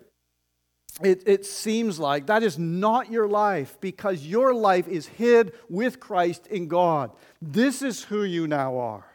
it, 1.03 1.23
it 1.27 1.45
seems 1.45 1.99
like 1.99 2.27
that 2.27 2.42
is 2.42 2.59
not 2.59 3.11
your 3.11 3.27
life 3.27 3.79
because 3.81 4.27
your 4.27 4.55
life 4.55 4.88
is 4.88 5.07
hid 5.07 5.53
with 5.68 6.01
Christ 6.01 6.47
in 6.47 6.68
God. 6.68 7.12
This 7.40 7.83
is 7.83 8.05
who 8.05 8.25
you 8.25 8.47
now 8.47 8.79
are. 8.79 9.12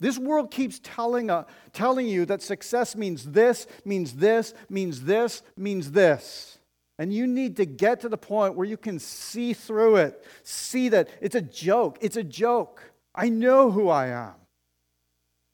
This 0.00 0.18
world 0.18 0.50
keeps 0.50 0.80
telling, 0.82 1.30
uh, 1.30 1.44
telling 1.72 2.06
you 2.06 2.26
that 2.26 2.42
success 2.42 2.96
means 2.96 3.24
this, 3.24 3.66
means 3.84 4.14
this, 4.14 4.54
means 4.68 5.02
this, 5.02 5.42
means 5.56 5.92
this. 5.92 6.58
And 6.98 7.12
you 7.12 7.26
need 7.26 7.56
to 7.56 7.66
get 7.66 8.00
to 8.00 8.08
the 8.08 8.18
point 8.18 8.54
where 8.54 8.66
you 8.66 8.76
can 8.76 8.98
see 8.98 9.52
through 9.52 9.96
it, 9.96 10.24
see 10.42 10.88
that 10.90 11.08
it's 11.20 11.34
a 11.34 11.40
joke. 11.40 11.98
It's 12.00 12.16
a 12.16 12.24
joke. 12.24 12.92
I 13.14 13.28
know 13.28 13.70
who 13.70 13.88
I 13.88 14.08
am. 14.08 14.34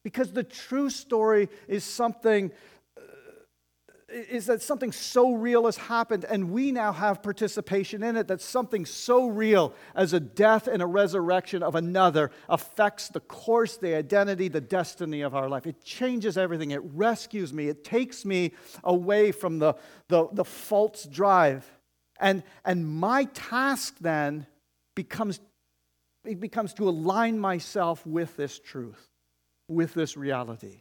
Because 0.03 0.33
the 0.33 0.45
true 0.45 0.91
story 0.91 1.49
is 1.69 1.85
something 1.85 2.51
is 4.11 4.47
that 4.47 4.63
something 4.63 4.93
so 4.93 5.35
real 5.35 5.67
has 5.67 5.77
happened, 5.77 6.25
and 6.25 6.51
we 6.51 6.73
now 6.73 6.93
have 6.93 7.23
participation 7.23 8.03
in 8.03 8.17
it. 8.17 8.29
That 8.29 8.41
something 8.41 8.85
so 8.85 9.29
real 9.29 9.73
as 9.95 10.13
a 10.13 10.21
death 10.21 10.67
and 10.67 10.83
a 10.83 10.87
resurrection 10.87 11.63
of 11.63 11.75
another 11.75 12.31
affects 12.49 13.09
the 13.09 13.21
course, 13.21 13.77
the 13.77 13.95
identity, 13.95 14.49
the 14.49 14.61
destiny 14.61 15.21
of 15.21 15.35
our 15.35 15.49
life. 15.49 15.67
It 15.67 15.83
changes 15.85 16.37
everything. 16.37 16.73
It 16.73 16.83
rescues 16.83 17.53
me. 17.53 17.69
It 17.69 17.85
takes 17.85 18.25
me 18.25 18.53
away 18.83 19.33
from 19.33 19.59
the, 19.59 19.75
the, 20.09 20.29
the 20.33 20.45
false 20.45 21.05
drive. 21.05 21.65
And, 22.19 22.43
and 22.65 22.87
my 22.87 23.25
task 23.25 23.97
then 24.01 24.47
becomes, 24.95 25.41
it 26.25 26.41
becomes 26.41 26.75
to 26.75 26.89
align 26.89 27.39
myself 27.39 28.07
with 28.07 28.37
this 28.37 28.59
truth, 28.59 29.09
with 29.69 29.95
this 29.95 30.17
reality. 30.17 30.81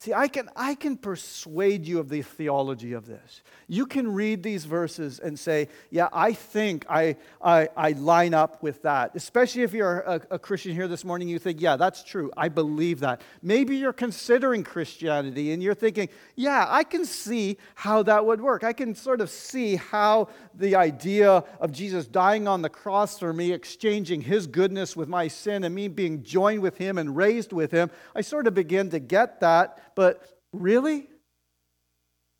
See, 0.00 0.14
I 0.14 0.28
can, 0.28 0.48
I 0.56 0.76
can 0.76 0.96
persuade 0.96 1.86
you 1.86 1.98
of 1.98 2.08
the 2.08 2.22
theology 2.22 2.94
of 2.94 3.04
this. 3.04 3.42
You 3.68 3.84
can 3.84 4.10
read 4.10 4.42
these 4.42 4.64
verses 4.64 5.18
and 5.18 5.38
say, 5.38 5.68
Yeah, 5.90 6.08
I 6.10 6.32
think 6.32 6.86
I, 6.88 7.16
I, 7.42 7.68
I 7.76 7.90
line 7.92 8.32
up 8.32 8.62
with 8.62 8.80
that. 8.80 9.14
Especially 9.14 9.60
if 9.60 9.74
you're 9.74 10.00
a, 10.00 10.20
a, 10.30 10.38
Christian 10.38 10.72
here 10.72 10.88
this 10.88 11.04
morning, 11.04 11.28
you 11.28 11.38
think, 11.38 11.60
Yeah, 11.60 11.76
that's 11.76 12.02
true. 12.02 12.32
I 12.34 12.48
believe 12.48 13.00
that. 13.00 13.20
Maybe 13.42 13.76
you're 13.76 13.92
considering 13.92 14.64
Christianity 14.64 15.52
and 15.52 15.62
you're 15.62 15.74
thinking, 15.74 16.08
Yeah, 16.34 16.64
I 16.66 16.82
can 16.82 17.04
see 17.04 17.58
how 17.74 18.02
that 18.04 18.24
would 18.24 18.40
work. 18.40 18.64
I 18.64 18.72
can 18.72 18.94
sort 18.94 19.20
of 19.20 19.28
see 19.28 19.76
how 19.76 20.30
the 20.54 20.76
idea 20.76 21.44
of 21.60 21.72
Jesus 21.72 22.06
dying 22.06 22.48
on 22.48 22.62
the 22.62 22.70
cross 22.70 23.18
for 23.18 23.34
me, 23.34 23.52
exchanging 23.52 24.22
his 24.22 24.46
goodness 24.46 24.96
with 24.96 25.10
my 25.10 25.28
sin, 25.28 25.62
and 25.62 25.74
me 25.74 25.88
being 25.88 26.22
joined 26.22 26.62
with 26.62 26.78
him 26.78 26.96
and 26.96 27.14
raised 27.14 27.52
with 27.52 27.70
him, 27.70 27.90
I 28.16 28.22
sort 28.22 28.46
of 28.46 28.54
begin 28.54 28.88
to 28.88 28.98
get 28.98 29.40
that 29.40 29.89
but 30.00 30.26
really? 30.54 31.06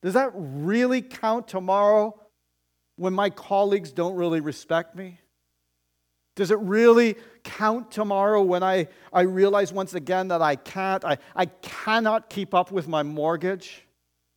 Does 0.01 0.15
that 0.15 0.31
really 0.35 1.03
count 1.03 1.47
tomorrow 1.47 2.19
when 2.97 3.13
my 3.13 3.29
colleagues 3.29 3.93
don't 3.93 4.15
really 4.15 4.41
respect 4.41 4.97
me? 4.97 5.21
Does 6.37 6.51
it 6.51 6.59
really 6.61 7.17
count 7.45 7.91
tomorrow 7.91 8.41
when 8.41 8.63
I, 8.63 8.89
I 9.13 9.23
realize 9.25 9.75
once 9.75 9.93
again 9.93 10.29
that 10.29 10.41
I 10.41 10.57
can't, 10.57 11.05
I, 11.05 11.19
I 11.37 11.45
cannot 11.61 12.31
keep 12.31 12.55
up 12.55 12.73
with 12.73 12.89
my 12.89 13.03
mortgage? 13.03 13.83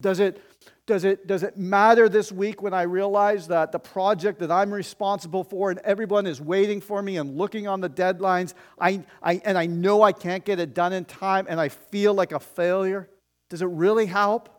Does 0.02 0.20
it, 0.20 0.42
does, 0.86 1.06
it, 1.06 1.26
does 1.26 1.44
it 1.44 1.56
matter 1.56 2.10
this 2.10 2.30
week 2.30 2.62
when 2.62 2.74
I 2.74 2.82
realize 2.82 3.48
that 3.48 3.72
the 3.72 3.80
project 3.80 4.40
that 4.40 4.52
I'm 4.52 4.74
responsible 4.74 5.46
for 5.46 5.72
and 5.72 5.80
everyone 5.86 6.28
is 6.28 6.42
waiting 6.42 6.82
for 6.82 7.02
me 7.02 7.16
and 7.16 7.38
looking 7.38 7.68
on 7.70 7.80
the 7.80 7.90
deadlines, 7.90 8.54
I, 8.78 9.06
I, 9.22 9.42
and 9.46 9.58
I 9.58 9.66
know 9.66 10.02
I 10.02 10.12
can't 10.12 10.44
get 10.44 10.60
it 10.60 10.74
done 10.74 10.92
in 10.92 11.06
time 11.06 11.46
and 11.48 11.58
I 11.58 11.70
feel 11.70 12.14
like 12.14 12.34
a 12.34 12.40
failure? 12.42 13.08
Does 13.54 13.62
it 13.62 13.68
really 13.68 14.08
help? 14.08 14.50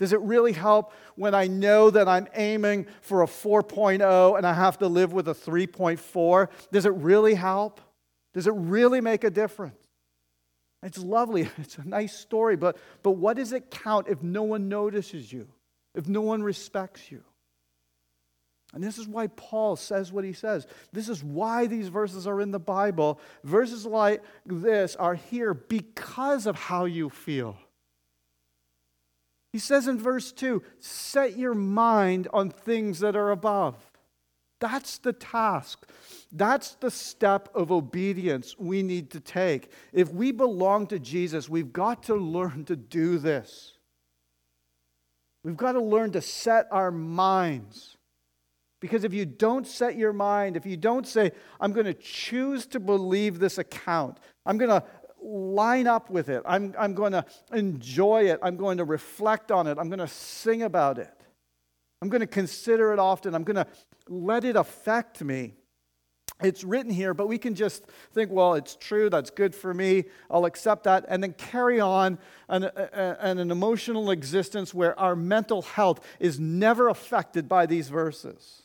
Does 0.00 0.12
it 0.12 0.20
really 0.22 0.50
help 0.50 0.92
when 1.14 1.32
I 1.32 1.46
know 1.46 1.90
that 1.90 2.08
I'm 2.08 2.26
aiming 2.34 2.88
for 3.02 3.22
a 3.22 3.26
4.0 3.26 4.36
and 4.36 4.44
I 4.44 4.52
have 4.52 4.78
to 4.78 4.88
live 4.88 5.12
with 5.12 5.28
a 5.28 5.32
3.4? 5.32 6.48
Does 6.72 6.86
it 6.86 6.94
really 6.94 7.34
help? 7.34 7.80
Does 8.34 8.48
it 8.48 8.54
really 8.56 9.00
make 9.00 9.22
a 9.22 9.30
difference? 9.30 9.78
It's 10.82 10.98
lovely. 10.98 11.48
It's 11.58 11.78
a 11.78 11.86
nice 11.86 12.18
story, 12.18 12.56
but, 12.56 12.78
but 13.04 13.12
what 13.12 13.36
does 13.36 13.52
it 13.52 13.70
count 13.70 14.08
if 14.08 14.24
no 14.24 14.42
one 14.42 14.68
notices 14.68 15.32
you, 15.32 15.46
if 15.94 16.08
no 16.08 16.22
one 16.22 16.42
respects 16.42 17.12
you? 17.12 17.22
And 18.74 18.82
this 18.82 18.98
is 18.98 19.08
why 19.08 19.28
Paul 19.28 19.76
says 19.76 20.12
what 20.12 20.24
he 20.24 20.32
says. 20.32 20.66
This 20.92 21.08
is 21.08 21.24
why 21.24 21.66
these 21.66 21.88
verses 21.88 22.26
are 22.26 22.40
in 22.40 22.50
the 22.50 22.58
Bible. 22.58 23.18
Verses 23.42 23.86
like 23.86 24.22
this 24.44 24.94
are 24.96 25.14
here 25.14 25.54
because 25.54 26.46
of 26.46 26.56
how 26.56 26.84
you 26.84 27.08
feel. 27.08 27.56
He 29.52 29.58
says 29.58 29.88
in 29.88 29.98
verse 29.98 30.32
2 30.32 30.62
set 30.78 31.36
your 31.36 31.54
mind 31.54 32.28
on 32.32 32.50
things 32.50 33.00
that 33.00 33.16
are 33.16 33.30
above. 33.30 33.76
That's 34.60 34.98
the 34.98 35.12
task. 35.12 35.88
That's 36.32 36.74
the 36.74 36.90
step 36.90 37.48
of 37.54 37.70
obedience 37.70 38.56
we 38.58 38.82
need 38.82 39.10
to 39.10 39.20
take. 39.20 39.70
If 39.92 40.12
we 40.12 40.32
belong 40.32 40.88
to 40.88 40.98
Jesus, 40.98 41.48
we've 41.48 41.72
got 41.72 42.02
to 42.04 42.16
learn 42.16 42.64
to 42.66 42.76
do 42.76 43.18
this. 43.18 43.74
We've 45.44 45.56
got 45.56 45.72
to 45.72 45.80
learn 45.80 46.12
to 46.12 46.20
set 46.20 46.66
our 46.70 46.90
minds. 46.90 47.96
Because 48.80 49.04
if 49.04 49.12
you 49.12 49.24
don't 49.24 49.66
set 49.66 49.96
your 49.96 50.12
mind, 50.12 50.56
if 50.56 50.66
you 50.66 50.76
don't 50.76 51.06
say, 51.06 51.32
I'm 51.60 51.72
going 51.72 51.86
to 51.86 51.94
choose 51.94 52.66
to 52.68 52.80
believe 52.80 53.38
this 53.38 53.58
account, 53.58 54.18
I'm 54.46 54.58
going 54.58 54.70
to 54.70 54.84
line 55.28 55.86
up 55.86 56.08
with 56.10 56.28
it, 56.28 56.42
I'm, 56.46 56.74
I'm 56.78 56.94
going 56.94 57.12
to 57.12 57.24
enjoy 57.52 58.30
it, 58.30 58.38
I'm 58.42 58.56
going 58.56 58.78
to 58.78 58.84
reflect 58.84 59.52
on 59.52 59.66
it, 59.66 59.78
I'm 59.78 59.88
going 59.88 59.98
to 59.98 60.08
sing 60.08 60.62
about 60.62 60.98
it, 60.98 61.14
I'm 62.00 62.08
going 62.08 62.20
to 62.20 62.26
consider 62.26 62.92
it 62.92 62.98
often, 62.98 63.34
I'm 63.34 63.44
going 63.44 63.56
to 63.56 63.66
let 64.08 64.44
it 64.44 64.56
affect 64.56 65.22
me. 65.22 65.54
It's 66.40 66.62
written 66.62 66.92
here, 66.92 67.14
but 67.14 67.26
we 67.26 67.36
can 67.36 67.56
just 67.56 67.84
think, 68.12 68.30
well, 68.30 68.54
it's 68.54 68.76
true, 68.76 69.10
that's 69.10 69.30
good 69.30 69.54
for 69.54 69.74
me, 69.74 70.04
I'll 70.30 70.44
accept 70.44 70.84
that, 70.84 71.04
and 71.08 71.22
then 71.22 71.32
carry 71.32 71.80
on 71.80 72.18
an, 72.48 72.64
an, 72.64 73.38
an 73.38 73.50
emotional 73.50 74.10
existence 74.12 74.72
where 74.72 74.98
our 74.98 75.16
mental 75.16 75.62
health 75.62 76.00
is 76.20 76.38
never 76.38 76.88
affected 76.88 77.48
by 77.48 77.66
these 77.66 77.88
verses. 77.88 78.62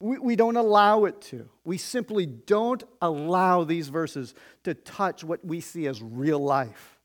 We, 0.00 0.18
we 0.18 0.36
don't 0.36 0.56
allow 0.56 1.04
it 1.04 1.20
to. 1.22 1.48
We 1.64 1.78
simply 1.78 2.26
don't 2.26 2.82
allow 3.00 3.64
these 3.64 3.88
verses 3.88 4.34
to 4.64 4.74
touch 4.74 5.24
what 5.24 5.44
we 5.44 5.60
see 5.60 5.86
as 5.86 6.02
real 6.02 6.40
life. 6.40 6.98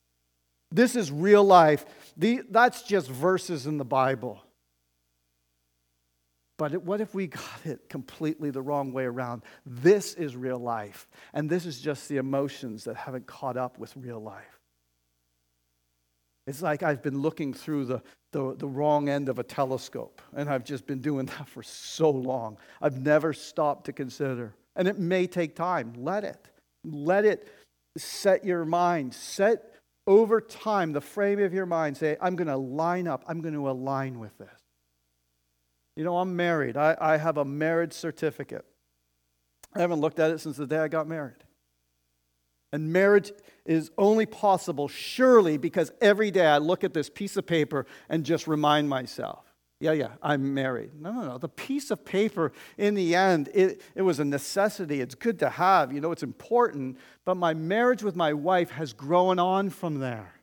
This 0.71 0.95
is 0.95 1.11
real 1.11 1.43
life. 1.43 1.85
The, 2.17 2.41
that's 2.49 2.83
just 2.83 3.09
verses 3.09 3.65
in 3.67 3.77
the 3.77 3.85
Bible. 3.85 4.43
But 6.57 6.83
what 6.83 6.99
if 6.99 7.15
we 7.15 7.27
got 7.27 7.65
it 7.65 7.87
completely 7.87 8.51
the 8.51 8.61
wrong 8.61 8.91
way 8.91 9.05
around? 9.05 9.43
This 9.65 10.13
is 10.15 10.35
real 10.35 10.59
life, 10.59 11.07
and 11.33 11.49
this 11.49 11.65
is 11.65 11.79
just 11.79 12.09
the 12.09 12.17
emotions 12.17 12.83
that 12.83 12.97
haven't 12.97 13.25
caught 13.25 13.55
up 13.55 13.79
with 13.79 13.95
real 13.95 14.19
life. 14.19 14.58
It's 16.49 16.63
like 16.63 16.81
I've 16.81 17.03
been 17.03 17.21
looking 17.21 17.53
through 17.53 17.85
the, 17.85 18.01
the, 18.31 18.55
the 18.57 18.67
wrong 18.67 19.07
end 19.07 19.29
of 19.29 19.37
a 19.37 19.43
telescope, 19.43 20.19
and 20.35 20.49
I've 20.49 20.63
just 20.63 20.87
been 20.87 20.99
doing 20.99 21.25
that 21.37 21.47
for 21.47 21.61
so 21.61 22.09
long. 22.09 22.57
I've 22.81 22.99
never 22.99 23.33
stopped 23.33 23.85
to 23.85 23.93
consider. 23.93 24.55
And 24.75 24.87
it 24.87 24.97
may 24.97 25.27
take 25.27 25.55
time. 25.55 25.93
Let 25.95 26.23
it. 26.23 26.47
Let 26.83 27.23
it 27.23 27.47
set 27.97 28.43
your 28.43 28.65
mind. 28.65 29.13
Set 29.13 29.75
over 30.07 30.41
time 30.41 30.91
the 30.91 31.01
frame 31.01 31.39
of 31.39 31.53
your 31.53 31.67
mind. 31.67 31.97
Say, 31.97 32.17
I'm 32.19 32.35
going 32.35 32.47
to 32.47 32.57
line 32.57 33.07
up, 33.07 33.23
I'm 33.27 33.41
going 33.41 33.53
to 33.53 33.69
align 33.69 34.19
with 34.19 34.35
this. 34.39 34.49
You 35.95 36.03
know, 36.03 36.17
I'm 36.17 36.35
married. 36.35 36.77
I, 36.77 36.97
I 36.99 37.17
have 37.17 37.37
a 37.37 37.45
marriage 37.45 37.93
certificate. 37.93 38.65
I 39.75 39.81
haven't 39.81 40.01
looked 40.01 40.17
at 40.17 40.31
it 40.31 40.39
since 40.39 40.57
the 40.57 40.65
day 40.65 40.79
I 40.79 40.87
got 40.87 41.07
married. 41.07 41.43
And 42.71 42.93
marriage 42.93 43.31
is 43.65 43.91
only 43.97 44.25
possible, 44.25 44.87
surely, 44.87 45.57
because 45.57 45.91
every 46.01 46.31
day 46.31 46.45
I 46.45 46.59
look 46.59 46.83
at 46.83 46.93
this 46.93 47.09
piece 47.09 47.35
of 47.37 47.45
paper 47.45 47.85
and 48.09 48.23
just 48.23 48.47
remind 48.47 48.89
myself, 48.89 49.43
yeah, 49.79 49.93
yeah, 49.93 50.09
I'm 50.21 50.53
married. 50.53 50.91
No, 50.99 51.11
no, 51.13 51.21
no. 51.21 51.37
The 51.37 51.47
piece 51.47 51.89
of 51.89 52.03
paper, 52.03 52.51
in 52.77 52.95
the 52.95 53.15
end, 53.15 53.49
it, 53.53 53.81
it 53.95 54.01
was 54.01 54.19
a 54.19 54.25
necessity. 54.25 54.99
It's 54.99 55.15
good 55.15 55.39
to 55.39 55.49
have, 55.49 55.93
you 55.93 56.01
know, 56.01 56.11
it's 56.11 56.23
important. 56.23 56.97
But 57.23 57.35
my 57.35 57.53
marriage 57.53 58.03
with 58.03 58.15
my 58.15 58.33
wife 58.33 58.71
has 58.71 58.91
grown 58.91 59.39
on 59.39 59.69
from 59.69 59.99
there. 59.99 60.33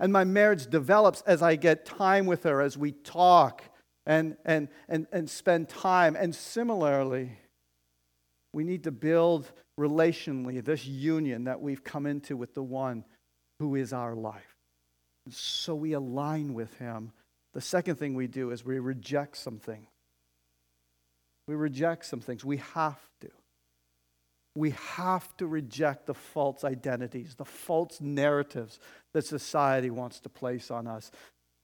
And 0.00 0.12
my 0.12 0.24
marriage 0.24 0.68
develops 0.68 1.20
as 1.22 1.42
I 1.42 1.56
get 1.56 1.84
time 1.84 2.24
with 2.24 2.44
her, 2.44 2.62
as 2.62 2.78
we 2.78 2.92
talk 2.92 3.62
and, 4.06 4.36
and, 4.46 4.68
and, 4.88 5.06
and 5.12 5.28
spend 5.28 5.68
time. 5.68 6.16
And 6.16 6.34
similarly, 6.34 7.38
we 8.58 8.64
need 8.64 8.82
to 8.82 8.90
build 8.90 9.52
relationally 9.78 10.64
this 10.64 10.84
union 10.84 11.44
that 11.44 11.60
we've 11.60 11.84
come 11.84 12.06
into 12.06 12.36
with 12.36 12.54
the 12.54 12.62
one 12.62 13.04
who 13.60 13.76
is 13.76 13.92
our 13.92 14.16
life. 14.16 14.56
So 15.30 15.76
we 15.76 15.92
align 15.92 16.54
with 16.54 16.76
him. 16.78 17.12
The 17.54 17.60
second 17.60 18.00
thing 18.00 18.16
we 18.16 18.26
do 18.26 18.50
is 18.50 18.64
we 18.64 18.80
reject 18.80 19.36
some 19.36 19.60
things. 19.60 19.86
We 21.46 21.54
reject 21.54 22.06
some 22.06 22.18
things. 22.18 22.44
We 22.44 22.56
have 22.74 22.98
to. 23.20 23.30
We 24.56 24.70
have 24.96 25.36
to 25.36 25.46
reject 25.46 26.06
the 26.06 26.14
false 26.14 26.64
identities, 26.64 27.36
the 27.36 27.44
false 27.44 28.00
narratives 28.00 28.80
that 29.14 29.24
society 29.24 29.90
wants 29.90 30.18
to 30.18 30.28
place 30.28 30.72
on 30.72 30.88
us 30.88 31.12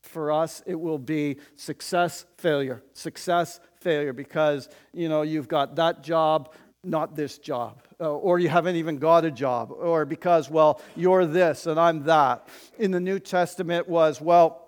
for 0.05 0.31
us 0.31 0.63
it 0.67 0.79
will 0.79 0.99
be 0.99 1.39
success 1.57 2.27
failure 2.37 2.83
success 2.93 3.59
failure 3.81 4.13
because 4.13 4.69
you 4.93 5.09
know 5.09 5.23
you've 5.23 5.49
got 5.49 5.77
that 5.77 6.03
job 6.03 6.53
not 6.85 7.17
this 7.17 7.39
job 7.39 7.83
uh, 8.01 8.11
or 8.11 8.39
you 8.39 8.49
haven't 8.49 8.77
even 8.77 8.99
got 8.99 9.25
a 9.25 9.31
job 9.31 9.71
or 9.71 10.05
because 10.05 10.51
well 10.51 10.81
you're 10.97 11.27
this 11.27 11.67
and 11.67 11.79
i'm 11.79 12.05
that 12.05 12.49
in 12.79 12.91
the 12.91 13.01
new 13.01 13.19
testament 13.19 13.89
was 13.89 14.21
well 14.21 14.65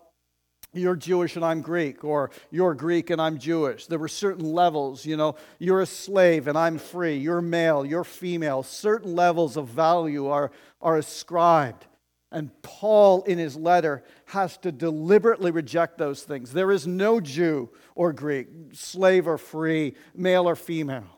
you're 0.76 0.96
Jewish 0.96 1.36
and 1.36 1.44
I'm 1.44 1.62
Greek, 1.62 2.04
or 2.04 2.30
you're 2.50 2.74
Greek 2.74 3.10
and 3.10 3.20
I'm 3.20 3.38
Jewish. 3.38 3.86
There 3.86 3.98
were 3.98 4.08
certain 4.08 4.52
levels, 4.52 5.06
you 5.06 5.16
know, 5.16 5.36
you're 5.58 5.80
a 5.80 5.86
slave 5.86 6.48
and 6.48 6.56
I'm 6.56 6.78
free, 6.78 7.16
you're 7.16 7.40
male, 7.40 7.84
you're 7.84 8.04
female. 8.04 8.62
Certain 8.62 9.14
levels 9.14 9.56
of 9.56 9.68
value 9.68 10.26
are, 10.28 10.50
are 10.80 10.96
ascribed. 10.98 11.86
And 12.32 12.50
Paul, 12.62 13.22
in 13.22 13.38
his 13.38 13.56
letter, 13.56 14.04
has 14.26 14.58
to 14.58 14.72
deliberately 14.72 15.50
reject 15.50 15.96
those 15.96 16.22
things. 16.24 16.52
There 16.52 16.72
is 16.72 16.86
no 16.86 17.20
Jew 17.20 17.70
or 17.94 18.12
Greek, 18.12 18.48
slave 18.72 19.28
or 19.28 19.38
free, 19.38 19.94
male 20.14 20.48
or 20.48 20.56
female. 20.56 21.15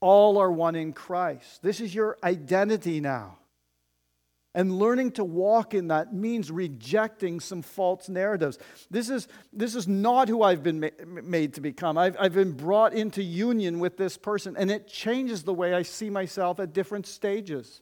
All 0.00 0.38
are 0.38 0.50
one 0.50 0.76
in 0.76 0.92
Christ. 0.92 1.62
This 1.62 1.80
is 1.80 1.94
your 1.94 2.16
identity 2.22 3.00
now. 3.00 3.36
And 4.52 4.78
learning 4.78 5.12
to 5.12 5.24
walk 5.24 5.74
in 5.74 5.88
that 5.88 6.12
means 6.12 6.50
rejecting 6.50 7.38
some 7.38 7.62
false 7.62 8.08
narratives. 8.08 8.58
This 8.90 9.08
is, 9.08 9.28
this 9.52 9.76
is 9.76 9.86
not 9.86 10.28
who 10.28 10.42
I've 10.42 10.62
been 10.62 10.80
ma- 10.80 10.88
made 11.22 11.54
to 11.54 11.60
become. 11.60 11.96
I've, 11.96 12.16
I've 12.18 12.34
been 12.34 12.52
brought 12.52 12.92
into 12.92 13.22
union 13.22 13.78
with 13.78 13.96
this 13.96 14.16
person, 14.16 14.56
and 14.56 14.68
it 14.68 14.88
changes 14.88 15.44
the 15.44 15.54
way 15.54 15.72
I 15.72 15.82
see 15.82 16.10
myself 16.10 16.58
at 16.58 16.72
different 16.72 17.06
stages. 17.06 17.80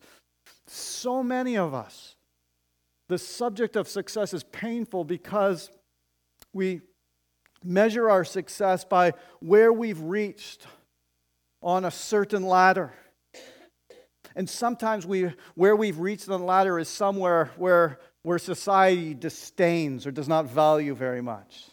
So 0.66 1.22
many 1.22 1.56
of 1.56 1.72
us 1.72 2.16
the 3.08 3.18
subject 3.18 3.74
of 3.76 3.88
success 3.88 4.34
is 4.34 4.44
painful 4.44 5.04
because 5.04 5.70
we 6.52 6.82
measure 7.64 8.10
our 8.10 8.24
success 8.24 8.84
by 8.84 9.14
where 9.40 9.72
we've 9.72 10.00
reached 10.00 10.66
on 11.62 11.84
a 11.84 11.90
certain 11.90 12.42
ladder. 12.42 12.92
And 14.36 14.48
sometimes 14.48 15.06
we, 15.06 15.32
where 15.54 15.74
we've 15.74 15.98
reached 15.98 16.28
on 16.28 16.40
the 16.40 16.46
ladder 16.46 16.78
is 16.78 16.88
somewhere 16.88 17.50
where, 17.56 17.98
where 18.22 18.38
society 18.38 19.14
disdains 19.14 20.06
or 20.06 20.10
does 20.10 20.28
not 20.28 20.46
value 20.46 20.94
very 20.94 21.20
much. 21.20 21.64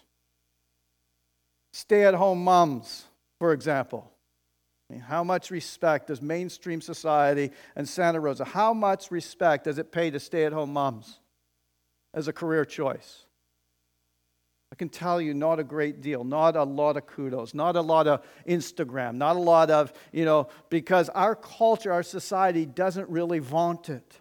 Stay 1.73 2.03
at 2.05 2.13
home 2.13 2.43
moms, 2.43 3.05
for 3.37 3.53
example. 3.53 4.11
I 4.89 4.93
mean, 4.93 5.01
how 5.01 5.23
much 5.23 5.51
respect 5.51 6.07
does 6.07 6.21
mainstream 6.21 6.81
society 6.81 7.51
and 7.75 7.87
Santa 7.87 8.19
Rosa, 8.19 8.45
how 8.45 8.73
much 8.73 9.11
respect 9.11 9.65
does 9.65 9.77
it 9.77 9.91
pay 9.91 10.09
to 10.11 10.19
stay 10.19 10.45
at 10.45 10.53
home 10.53 10.73
moms? 10.73 11.19
as 12.15 12.27
a 12.27 12.33
career 12.33 12.65
choice? 12.65 13.24
I 14.71 14.75
can 14.75 14.89
tell 14.89 15.21
you, 15.21 15.33
not 15.33 15.59
a 15.59 15.63
great 15.63 16.01
deal, 16.01 16.23
not 16.23 16.55
a 16.55 16.63
lot 16.63 16.97
of 16.97 17.07
kudos, 17.07 17.53
not 17.53 17.75
a 17.75 17.81
lot 17.81 18.07
of 18.07 18.25
Instagram, 18.47 19.15
not 19.15 19.35
a 19.35 19.39
lot 19.39 19.69
of, 19.69 19.93
you 20.11 20.25
know, 20.25 20.49
because 20.69 21.07
our 21.09 21.35
culture, 21.35 21.93
our 21.93 22.03
society 22.03 22.65
doesn't 22.65 23.07
really 23.09 23.39
vaunt 23.39 23.89
it. 23.89 24.19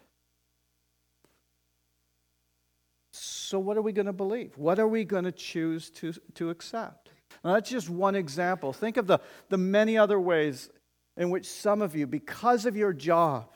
So, 3.13 3.59
what 3.59 3.77
are 3.77 3.83
we 3.83 3.93
going 3.93 4.07
to 4.07 4.13
believe? 4.13 4.57
What 4.57 4.79
are 4.79 4.89
we 4.89 5.05
going 5.05 5.25
to 5.25 5.33
choose 5.33 5.91
to, 5.91 6.13
to 6.35 6.51
accept? 6.51 7.11
Now, 7.45 7.55
that's 7.55 7.71
just 7.71 7.89
one 7.89 8.15
example. 8.15 8.73
Think 8.73 8.97
of 8.97 9.07
the, 9.07 9.21
the 9.49 9.59
many 9.59 9.97
other 9.97 10.19
ways 10.19 10.71
in 11.17 11.31
which 11.31 11.47
some 11.47 11.81
of 11.81 11.95
you, 11.95 12.07
because 12.07 12.67
of 12.67 12.77
your 12.77 12.93
job, 12.93 13.54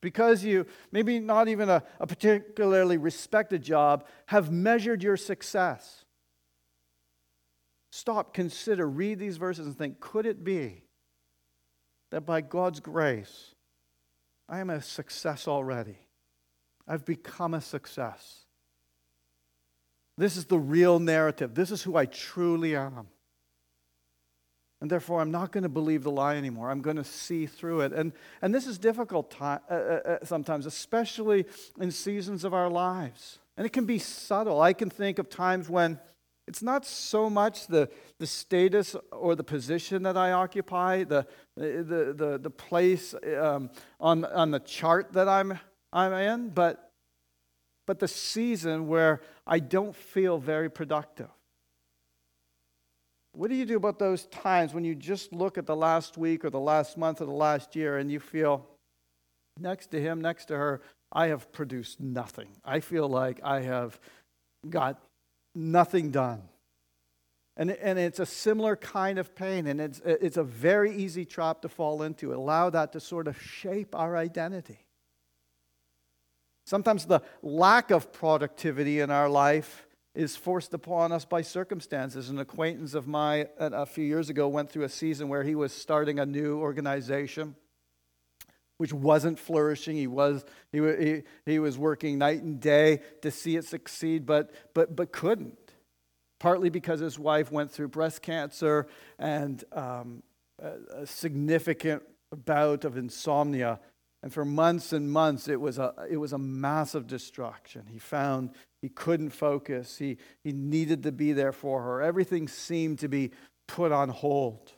because 0.00 0.44
you, 0.44 0.66
maybe 0.92 1.18
not 1.18 1.48
even 1.48 1.68
a, 1.68 1.82
a 2.00 2.06
particularly 2.06 2.96
respected 2.96 3.62
job, 3.62 4.06
have 4.26 4.50
measured 4.50 5.02
your 5.02 5.16
success. 5.16 6.04
Stop, 7.90 8.34
consider, 8.34 8.88
read 8.88 9.18
these 9.18 9.36
verses 9.36 9.66
and 9.66 9.76
think 9.76 10.00
could 10.00 10.26
it 10.26 10.44
be 10.44 10.82
that 12.10 12.26
by 12.26 12.40
God's 12.40 12.80
grace, 12.80 13.54
I 14.48 14.60
am 14.60 14.70
a 14.70 14.82
success 14.82 15.48
already? 15.48 15.98
I've 16.86 17.04
become 17.04 17.54
a 17.54 17.60
success. 17.60 18.44
This 20.18 20.36
is 20.36 20.46
the 20.46 20.58
real 20.58 20.98
narrative. 20.98 21.54
This 21.54 21.70
is 21.70 21.82
who 21.82 21.96
I 21.96 22.06
truly 22.06 22.76
am. 22.76 23.08
And 24.80 24.90
therefore, 24.90 25.22
I'm 25.22 25.30
not 25.30 25.52
going 25.52 25.62
to 25.62 25.70
believe 25.70 26.02
the 26.02 26.10
lie 26.10 26.36
anymore. 26.36 26.70
I'm 26.70 26.82
going 26.82 26.96
to 26.96 27.04
see 27.04 27.46
through 27.46 27.80
it. 27.80 27.92
And, 27.92 28.12
and 28.42 28.54
this 28.54 28.66
is 28.66 28.78
difficult 28.78 29.34
uh, 29.40 29.58
uh, 29.70 29.74
uh, 29.74 30.18
sometimes, 30.24 30.66
especially 30.66 31.46
in 31.80 31.90
seasons 31.90 32.44
of 32.44 32.52
our 32.52 32.68
lives. 32.68 33.38
And 33.56 33.66
it 33.66 33.72
can 33.72 33.86
be 33.86 33.98
subtle. 33.98 34.60
I 34.60 34.74
can 34.74 34.90
think 34.90 35.18
of 35.18 35.30
times 35.30 35.70
when 35.70 35.98
It's 36.48 36.62
not 36.62 36.86
so 36.86 37.28
much 37.28 37.66
the, 37.66 37.88
the 38.18 38.26
status 38.26 38.94
or 39.10 39.34
the 39.34 39.42
position 39.42 40.04
that 40.04 40.16
I 40.16 40.30
occupy, 40.30 41.02
the, 41.04 41.26
the, 41.56 42.14
the, 42.16 42.38
the 42.40 42.50
place 42.50 43.14
um, 43.40 43.70
on, 43.98 44.24
on 44.24 44.52
the 44.52 44.60
chart 44.60 45.12
that 45.14 45.28
I'm, 45.28 45.58
I'm 45.92 46.12
in, 46.12 46.50
but, 46.50 46.92
but 47.84 47.98
the 47.98 48.06
season 48.08 48.86
where 48.86 49.22
I 49.44 49.58
don't 49.58 49.96
feel 49.96 50.38
very 50.38 50.70
productive. 50.70 51.30
What 53.36 53.50
do 53.50 53.54
you 53.54 53.66
do 53.66 53.76
about 53.76 53.98
those 53.98 54.24
times 54.28 54.72
when 54.72 54.82
you 54.84 54.94
just 54.94 55.30
look 55.30 55.58
at 55.58 55.66
the 55.66 55.76
last 55.76 56.16
week 56.16 56.42
or 56.42 56.48
the 56.48 56.58
last 56.58 56.96
month 56.96 57.20
or 57.20 57.26
the 57.26 57.32
last 57.32 57.76
year 57.76 57.98
and 57.98 58.10
you 58.10 58.18
feel 58.18 58.66
next 59.60 59.88
to 59.88 60.00
him, 60.00 60.22
next 60.22 60.46
to 60.46 60.56
her, 60.56 60.80
I 61.12 61.26
have 61.26 61.52
produced 61.52 62.00
nothing? 62.00 62.48
I 62.64 62.80
feel 62.80 63.06
like 63.06 63.38
I 63.44 63.60
have 63.60 64.00
got 64.70 65.02
nothing 65.54 66.10
done. 66.10 66.44
And, 67.58 67.72
and 67.72 67.98
it's 67.98 68.20
a 68.20 68.26
similar 68.26 68.74
kind 68.74 69.18
of 69.18 69.34
pain, 69.34 69.66
and 69.66 69.82
it's, 69.82 70.00
it's 70.04 70.38
a 70.38 70.42
very 70.42 70.96
easy 70.96 71.26
trap 71.26 71.60
to 71.60 71.68
fall 71.68 72.02
into. 72.04 72.32
Allow 72.32 72.70
that 72.70 72.92
to 72.92 73.00
sort 73.00 73.28
of 73.28 73.38
shape 73.38 73.94
our 73.94 74.16
identity. 74.16 74.78
Sometimes 76.64 77.04
the 77.04 77.20
lack 77.42 77.90
of 77.90 78.14
productivity 78.14 79.00
in 79.00 79.10
our 79.10 79.28
life 79.28 79.85
is 80.16 80.34
forced 80.34 80.74
upon 80.74 81.12
us 81.12 81.24
by 81.24 81.42
circumstances. 81.42 82.30
An 82.30 82.38
acquaintance 82.38 82.94
of 82.94 83.06
mine 83.06 83.46
a 83.58 83.86
few 83.86 84.04
years 84.04 84.30
ago 84.30 84.48
went 84.48 84.70
through 84.70 84.84
a 84.84 84.88
season 84.88 85.28
where 85.28 85.42
he 85.42 85.54
was 85.54 85.72
starting 85.72 86.18
a 86.18 86.26
new 86.26 86.58
organization 86.58 87.54
which 88.78 88.92
wasn't 88.92 89.38
flourishing. 89.38 89.96
He 89.96 90.06
was, 90.06 90.44
he, 90.70 90.78
he, 90.78 91.22
he 91.44 91.58
was 91.58 91.78
working 91.78 92.18
night 92.18 92.42
and 92.42 92.60
day 92.60 93.00
to 93.22 93.30
see 93.30 93.56
it 93.56 93.64
succeed, 93.64 94.26
but, 94.26 94.52
but, 94.74 94.94
but 94.94 95.12
couldn't. 95.12 95.58
Partly 96.38 96.68
because 96.68 97.00
his 97.00 97.18
wife 97.18 97.50
went 97.50 97.70
through 97.70 97.88
breast 97.88 98.20
cancer 98.20 98.86
and 99.18 99.64
um, 99.72 100.22
a, 100.62 101.02
a 101.02 101.06
significant 101.06 102.02
bout 102.44 102.84
of 102.84 102.96
insomnia. 102.96 103.80
And 104.26 104.34
for 104.34 104.44
months 104.44 104.92
and 104.92 105.08
months, 105.08 105.46
it 105.46 105.60
was 105.60 105.78
a, 105.78 105.94
it 106.10 106.16
was 106.16 106.32
a 106.32 106.38
massive 106.38 107.06
distraction. 107.06 107.86
He 107.88 108.00
found 108.00 108.50
he 108.82 108.88
couldn't 108.88 109.30
focus. 109.30 109.98
He, 109.98 110.16
he 110.42 110.50
needed 110.50 111.04
to 111.04 111.12
be 111.12 111.32
there 111.32 111.52
for 111.52 111.80
her. 111.80 112.02
Everything 112.02 112.48
seemed 112.48 112.98
to 112.98 113.08
be 113.08 113.30
put 113.68 113.92
on 113.92 114.08
hold. 114.08 114.72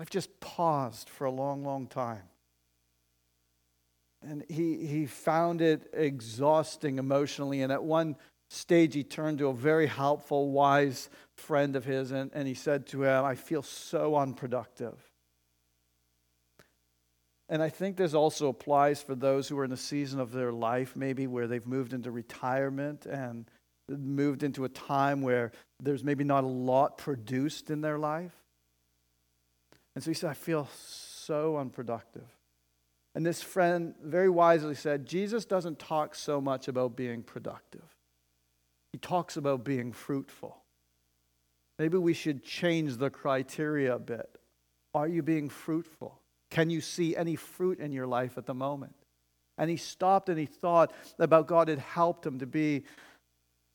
I've 0.00 0.10
just 0.10 0.40
paused 0.40 1.08
for 1.08 1.26
a 1.26 1.30
long, 1.30 1.62
long 1.62 1.86
time. 1.86 2.24
And 4.20 4.44
he, 4.48 4.84
he 4.84 5.06
found 5.06 5.62
it 5.62 5.88
exhausting 5.92 6.98
emotionally. 6.98 7.62
And 7.62 7.70
at 7.70 7.84
one 7.84 8.16
stage, 8.48 8.94
he 8.94 9.04
turned 9.04 9.38
to 9.38 9.46
a 9.46 9.54
very 9.54 9.86
helpful, 9.86 10.50
wise 10.50 11.08
friend 11.36 11.76
of 11.76 11.84
his, 11.84 12.10
and, 12.10 12.32
and 12.34 12.48
he 12.48 12.54
said 12.54 12.88
to 12.88 13.04
him, 13.04 13.24
I 13.24 13.36
feel 13.36 13.62
so 13.62 14.16
unproductive. 14.16 15.07
And 17.48 17.62
I 17.62 17.70
think 17.70 17.96
this 17.96 18.12
also 18.12 18.48
applies 18.48 19.00
for 19.00 19.14
those 19.14 19.48
who 19.48 19.58
are 19.58 19.64
in 19.64 19.72
a 19.72 19.76
season 19.76 20.20
of 20.20 20.32
their 20.32 20.52
life, 20.52 20.94
maybe 20.94 21.26
where 21.26 21.46
they've 21.46 21.66
moved 21.66 21.94
into 21.94 22.10
retirement 22.10 23.06
and 23.06 23.50
moved 23.88 24.42
into 24.42 24.64
a 24.64 24.68
time 24.68 25.22
where 25.22 25.52
there's 25.80 26.04
maybe 26.04 26.24
not 26.24 26.44
a 26.44 26.48
lot 26.48 26.98
produced 26.98 27.70
in 27.70 27.80
their 27.80 27.98
life. 27.98 28.32
And 29.94 30.04
so 30.04 30.10
he 30.10 30.14
said, 30.14 30.30
I 30.30 30.34
feel 30.34 30.68
so 30.76 31.56
unproductive. 31.56 32.28
And 33.14 33.24
this 33.24 33.42
friend 33.42 33.94
very 34.02 34.28
wisely 34.28 34.74
said, 34.74 35.06
Jesus 35.06 35.44
doesn't 35.44 35.78
talk 35.78 36.14
so 36.14 36.40
much 36.40 36.68
about 36.68 36.96
being 36.96 37.22
productive, 37.22 37.96
he 38.92 38.98
talks 38.98 39.36
about 39.36 39.64
being 39.64 39.92
fruitful. 39.92 40.58
Maybe 41.78 41.96
we 41.96 42.12
should 42.12 42.42
change 42.42 42.96
the 42.96 43.08
criteria 43.08 43.94
a 43.94 44.00
bit. 44.00 44.38
Are 44.94 45.06
you 45.06 45.22
being 45.22 45.48
fruitful? 45.48 46.17
Can 46.50 46.70
you 46.70 46.80
see 46.80 47.16
any 47.16 47.36
fruit 47.36 47.78
in 47.78 47.92
your 47.92 48.06
life 48.06 48.38
at 48.38 48.46
the 48.46 48.54
moment? 48.54 48.94
And 49.56 49.68
he 49.68 49.76
stopped 49.76 50.28
and 50.28 50.38
he 50.38 50.46
thought 50.46 50.92
about 51.18 51.46
God 51.46 51.68
had 51.68 51.78
helped 51.78 52.24
him 52.24 52.38
to 52.38 52.46
be 52.46 52.84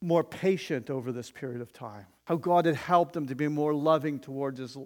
more 0.02 0.24
patient 0.24 0.90
over 0.90 1.12
this 1.12 1.32
period 1.32 1.62
of 1.62 1.72
time, 1.72 2.06
how 2.26 2.36
God 2.36 2.66
had 2.66 2.76
helped 2.76 3.16
him 3.16 3.28
to 3.28 3.36
be 3.36 3.48
more 3.48 3.74
loving 3.74 4.20
towards 4.20 4.60
his, 4.60 4.78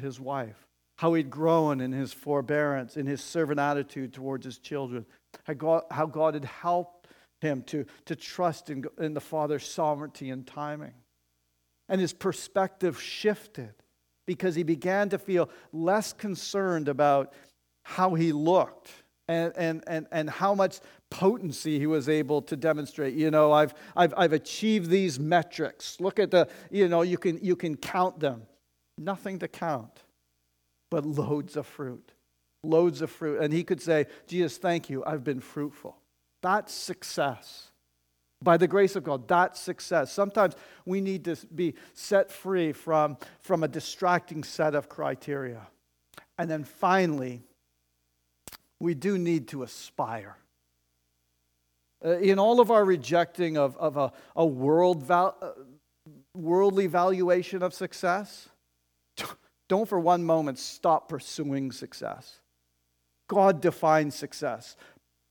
his 0.00 0.20
wife 0.20 0.66
how 0.96 1.14
he'd 1.14 1.30
grown 1.30 1.80
in 1.80 1.92
his 1.92 2.12
forbearance, 2.12 2.96
in 2.96 3.06
his 3.06 3.20
servant 3.20 3.58
attitude 3.58 4.12
towards 4.12 4.44
his 4.44 4.58
children, 4.58 5.04
how 5.44 5.54
God, 5.54 5.82
how 5.90 6.06
God 6.06 6.34
had 6.34 6.44
helped 6.44 7.08
him 7.40 7.62
to, 7.62 7.84
to 8.06 8.16
trust 8.16 8.70
in, 8.70 8.84
in 8.98 9.14
the 9.14 9.20
Father's 9.20 9.66
sovereignty 9.66 10.30
and 10.30 10.46
timing. 10.46 10.94
And 11.88 12.00
his 12.00 12.12
perspective 12.12 13.00
shifted 13.00 13.74
because 14.26 14.54
he 14.54 14.62
began 14.62 15.08
to 15.10 15.18
feel 15.18 15.50
less 15.72 16.12
concerned 16.12 16.88
about 16.88 17.32
how 17.82 18.14
he 18.14 18.32
looked 18.32 18.90
and, 19.28 19.52
and, 19.56 19.84
and, 19.86 20.06
and 20.10 20.30
how 20.30 20.54
much 20.54 20.80
potency 21.10 21.78
he 21.78 21.86
was 21.86 22.08
able 22.08 22.42
to 22.42 22.56
demonstrate. 22.56 23.14
You 23.14 23.30
know, 23.30 23.52
I've, 23.52 23.74
I've, 23.96 24.14
I've 24.16 24.32
achieved 24.32 24.90
these 24.90 25.18
metrics. 25.20 26.00
Look 26.00 26.18
at 26.18 26.30
the, 26.30 26.48
you 26.70 26.88
know, 26.88 27.02
you 27.02 27.18
can, 27.18 27.38
you 27.42 27.56
can 27.56 27.76
count 27.76 28.20
them. 28.20 28.42
Nothing 28.98 29.38
to 29.40 29.48
count 29.48 30.04
but 30.90 31.04
loads 31.04 31.56
of 31.56 31.66
fruit. 31.66 32.12
Loads 32.62 33.02
of 33.02 33.10
fruit. 33.10 33.40
And 33.40 33.52
he 33.52 33.64
could 33.64 33.82
say, 33.82 34.06
Jesus, 34.28 34.58
thank 34.58 34.88
you, 34.88 35.02
I've 35.04 35.24
been 35.24 35.40
fruitful. 35.40 35.96
That's 36.40 36.72
success. 36.72 37.72
By 38.44 38.58
the 38.58 38.68
grace 38.68 38.94
of 38.94 39.04
God, 39.04 39.26
that's 39.26 39.58
success. 39.58 40.12
Sometimes 40.12 40.54
we 40.84 41.00
need 41.00 41.24
to 41.24 41.36
be 41.54 41.74
set 41.94 42.30
free 42.30 42.72
from, 42.72 43.16
from 43.40 43.64
a 43.64 43.68
distracting 43.68 44.44
set 44.44 44.74
of 44.74 44.88
criteria. 44.90 45.66
And 46.38 46.50
then 46.50 46.64
finally, 46.64 47.42
we 48.78 48.94
do 48.94 49.16
need 49.16 49.48
to 49.48 49.62
aspire. 49.62 50.36
Uh, 52.04 52.18
in 52.18 52.38
all 52.38 52.60
of 52.60 52.70
our 52.70 52.84
rejecting 52.84 53.56
of, 53.56 53.78
of 53.78 53.96
a, 53.96 54.12
a 54.36 54.44
world 54.44 55.02
val, 55.02 55.38
uh, 55.40 55.52
worldly 56.34 56.86
valuation 56.86 57.62
of 57.62 57.72
success, 57.72 58.50
don't 59.68 59.88
for 59.88 59.98
one 59.98 60.22
moment 60.22 60.58
stop 60.58 61.08
pursuing 61.08 61.72
success. 61.72 62.40
God 63.26 63.62
defines 63.62 64.14
success. 64.14 64.76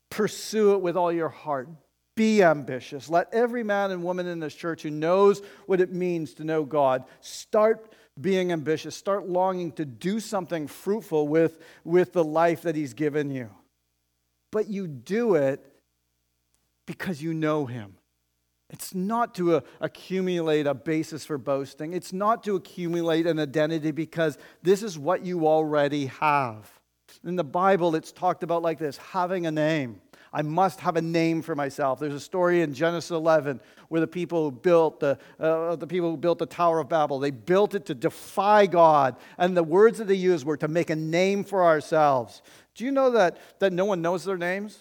Pursue 0.10 0.74
it 0.74 0.82
with 0.82 0.98
all 0.98 1.12
your 1.12 1.30
heart. 1.30 1.70
Be 2.16 2.44
ambitious. 2.44 3.10
Let 3.10 3.34
every 3.34 3.64
man 3.64 3.92
and 3.92 4.04
woman 4.04 4.28
in 4.28 4.40
this 4.40 4.54
church 4.54 4.84
who 4.84 4.92
knows 4.92 5.42
what 5.66 5.82
it 5.82 5.92
means 5.92 6.36
to 6.36 6.44
know 6.44 6.64
God 6.64 7.06
start 7.22 7.94
being 8.20 8.52
ambitious. 8.52 8.96
Start 8.96 9.28
longing 9.28 9.72
to 9.74 9.86
do 9.86 10.20
something 10.20 10.68
fruitful 10.68 11.28
with, 11.28 11.60
with 11.84 12.14
the 12.14 12.24
life 12.24 12.64
that 12.64 12.76
He's 12.76 12.94
given 12.94 13.32
you. 13.32 13.50
But 14.52 14.68
you 14.68 14.88
do 14.88 15.36
it 15.36 15.66
because 16.86 17.22
you 17.22 17.34
know 17.34 17.66
Him. 17.66 17.96
It's 18.70 18.96
not 18.96 19.36
to 19.36 19.58
uh, 19.58 19.62
accumulate 19.82 20.66
a 20.66 20.74
basis 20.74 21.26
for 21.26 21.38
boasting. 21.38 21.94
It's 21.94 22.12
not 22.12 22.44
to 22.46 22.56
accumulate 22.56 23.28
an 23.28 23.40
identity 23.40 23.92
because 23.92 24.38
this 24.64 24.82
is 24.82 24.98
what 24.98 25.24
you 25.24 25.48
already 25.48 26.08
have. 26.08 26.72
In 27.24 27.36
the 27.36 27.44
Bible, 27.44 27.96
it's 27.96 28.12
talked 28.12 28.42
about 28.42 28.64
like 28.64 28.80
this 28.80 28.98
having 28.98 29.46
a 29.46 29.52
name. 29.52 30.02
I 30.34 30.42
must 30.42 30.80
have 30.80 30.96
a 30.96 31.02
name 31.02 31.44
for 31.44 31.56
myself. 31.56 32.00
There's 32.00 32.16
a 32.16 32.20
story 32.20 32.62
in 32.62 32.74
Genesis 32.74 33.12
11 33.12 33.62
where 33.90 34.02
the 34.02 34.08
people 34.08 34.46
who 34.46 34.52
built 34.52 35.00
the, 35.00 35.20
uh, 35.40 35.76
the 35.76 35.86
people 35.86 36.10
who 36.10 36.18
built 36.18 36.40
the 36.40 36.48
Tower 36.48 36.80
of 36.80 36.90
Babel, 36.90 37.20
they 37.20 37.30
built 37.30 37.76
it 37.76 37.86
to 37.86 37.94
defy 37.94 38.66
God. 38.66 39.16
And 39.38 39.56
the 39.56 39.64
words 39.64 40.00
that 40.00 40.08
they 40.08 40.16
used 40.16 40.44
were 40.44 40.58
to 40.58 40.68
make 40.68 40.90
a 40.90 40.96
name 40.96 41.44
for 41.44 41.64
ourselves. 41.64 42.42
Do 42.74 42.84
you 42.84 42.92
know 42.92 43.12
that, 43.12 43.38
that 43.60 43.72
no 43.72 43.86
one 43.86 44.02
knows 44.02 44.26
their 44.26 44.38
names? 44.38 44.80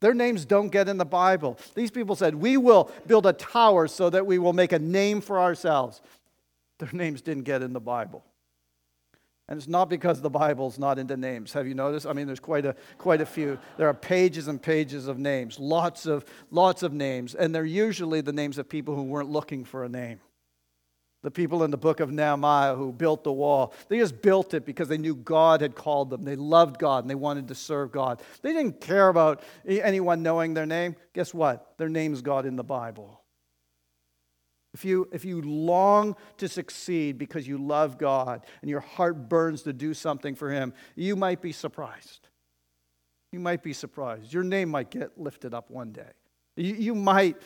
Their 0.00 0.14
names 0.14 0.46
don't 0.46 0.70
get 0.70 0.88
in 0.88 0.96
the 0.96 1.04
Bible. 1.04 1.58
These 1.74 1.90
people 1.90 2.16
said, 2.16 2.34
We 2.34 2.56
will 2.56 2.90
build 3.06 3.26
a 3.26 3.32
tower 3.34 3.86
so 3.86 4.08
that 4.10 4.26
we 4.26 4.38
will 4.38 4.52
make 4.52 4.72
a 4.72 4.78
name 4.78 5.20
for 5.20 5.38
ourselves. 5.38 6.00
Their 6.78 6.92
names 6.92 7.20
didn't 7.20 7.42
get 7.42 7.62
in 7.62 7.72
the 7.72 7.80
Bible. 7.80 8.24
And 9.48 9.56
it's 9.56 9.68
not 9.68 9.88
because 9.88 10.20
the 10.20 10.28
Bible's 10.28 10.78
not 10.78 10.98
into 10.98 11.16
names. 11.16 11.54
Have 11.54 11.66
you 11.66 11.74
noticed? 11.74 12.06
I 12.06 12.12
mean, 12.12 12.26
there's 12.26 12.40
quite 12.40 12.66
a, 12.66 12.76
quite 12.98 13.22
a 13.22 13.26
few. 13.26 13.58
There 13.78 13.88
are 13.88 13.94
pages 13.94 14.46
and 14.46 14.60
pages 14.60 15.08
of 15.08 15.18
names, 15.18 15.58
lots 15.58 16.04
of, 16.04 16.26
lots 16.50 16.82
of 16.82 16.92
names. 16.92 17.34
And 17.34 17.54
they're 17.54 17.64
usually 17.64 18.20
the 18.20 18.32
names 18.32 18.58
of 18.58 18.68
people 18.68 18.94
who 18.94 19.04
weren't 19.04 19.30
looking 19.30 19.64
for 19.64 19.84
a 19.84 19.88
name. 19.88 20.20
The 21.22 21.30
people 21.30 21.64
in 21.64 21.70
the 21.70 21.78
book 21.78 22.00
of 22.00 22.12
Nehemiah 22.12 22.76
who 22.76 22.92
built 22.92 23.24
the 23.24 23.32
wall, 23.32 23.74
they 23.88 23.98
just 23.98 24.20
built 24.22 24.54
it 24.54 24.64
because 24.64 24.86
they 24.86 24.98
knew 24.98 25.16
God 25.16 25.62
had 25.62 25.74
called 25.74 26.10
them. 26.10 26.22
They 26.22 26.36
loved 26.36 26.78
God 26.78 27.02
and 27.02 27.10
they 27.10 27.16
wanted 27.16 27.48
to 27.48 27.54
serve 27.54 27.90
God. 27.90 28.22
They 28.42 28.52
didn't 28.52 28.80
care 28.80 29.08
about 29.08 29.42
anyone 29.66 30.22
knowing 30.22 30.54
their 30.54 30.66
name. 30.66 30.94
Guess 31.14 31.32
what? 31.34 31.72
Their 31.78 31.88
name's 31.88 32.22
God 32.22 32.46
in 32.46 32.54
the 32.54 32.62
Bible. 32.62 33.20
If 34.74 34.84
you, 34.84 35.08
if 35.12 35.24
you 35.24 35.40
long 35.42 36.14
to 36.36 36.48
succeed 36.48 37.18
because 37.18 37.48
you 37.48 37.58
love 37.58 37.98
God 37.98 38.44
and 38.60 38.70
your 38.70 38.80
heart 38.80 39.28
burns 39.28 39.62
to 39.62 39.72
do 39.72 39.94
something 39.94 40.34
for 40.34 40.50
Him, 40.50 40.74
you 40.94 41.16
might 41.16 41.40
be 41.40 41.52
surprised. 41.52 42.28
You 43.32 43.40
might 43.40 43.62
be 43.62 43.72
surprised. 43.72 44.32
Your 44.32 44.44
name 44.44 44.70
might 44.70 44.90
get 44.90 45.18
lifted 45.18 45.54
up 45.54 45.70
one 45.70 45.92
day. 45.92 46.10
You, 46.56 46.74
you 46.74 46.94
might 46.94 47.36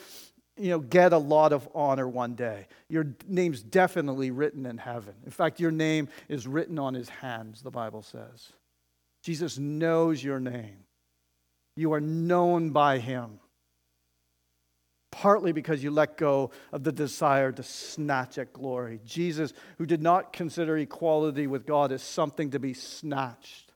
you 0.57 0.69
know, 0.69 0.79
get 0.79 1.13
a 1.13 1.17
lot 1.17 1.51
of 1.51 1.67
honor 1.73 2.07
one 2.07 2.35
day. 2.35 2.67
Your 2.89 3.07
name's 3.27 3.63
definitely 3.63 4.31
written 4.31 4.65
in 4.65 4.77
heaven. 4.77 5.15
In 5.25 5.31
fact, 5.31 5.59
your 5.59 5.71
name 5.71 6.09
is 6.29 6.47
written 6.47 6.77
on 6.77 6.93
his 6.93 7.09
hands, 7.09 7.61
the 7.61 7.71
Bible 7.71 8.03
says. 8.03 8.53
Jesus 9.23 9.57
knows 9.57 10.23
your 10.23 10.39
name. 10.39 10.85
You 11.75 11.93
are 11.93 12.01
known 12.01 12.69
by 12.69 12.99
him. 12.99 13.39
Partly 15.13 15.51
because 15.51 15.83
you 15.83 15.91
let 15.91 16.17
go 16.17 16.49
of 16.71 16.83
the 16.83 16.91
desire 16.91 17.51
to 17.51 17.61
snatch 17.61 18.39
at 18.39 18.51
glory. 18.51 18.99
Jesus, 19.05 19.53
who 19.77 19.85
did 19.85 20.01
not 20.01 20.33
consider 20.33 20.75
equality 20.75 21.45
with 21.45 21.67
God 21.67 21.91
as 21.91 22.01
something 22.01 22.49
to 22.49 22.59
be 22.59 22.73
snatched, 22.73 23.71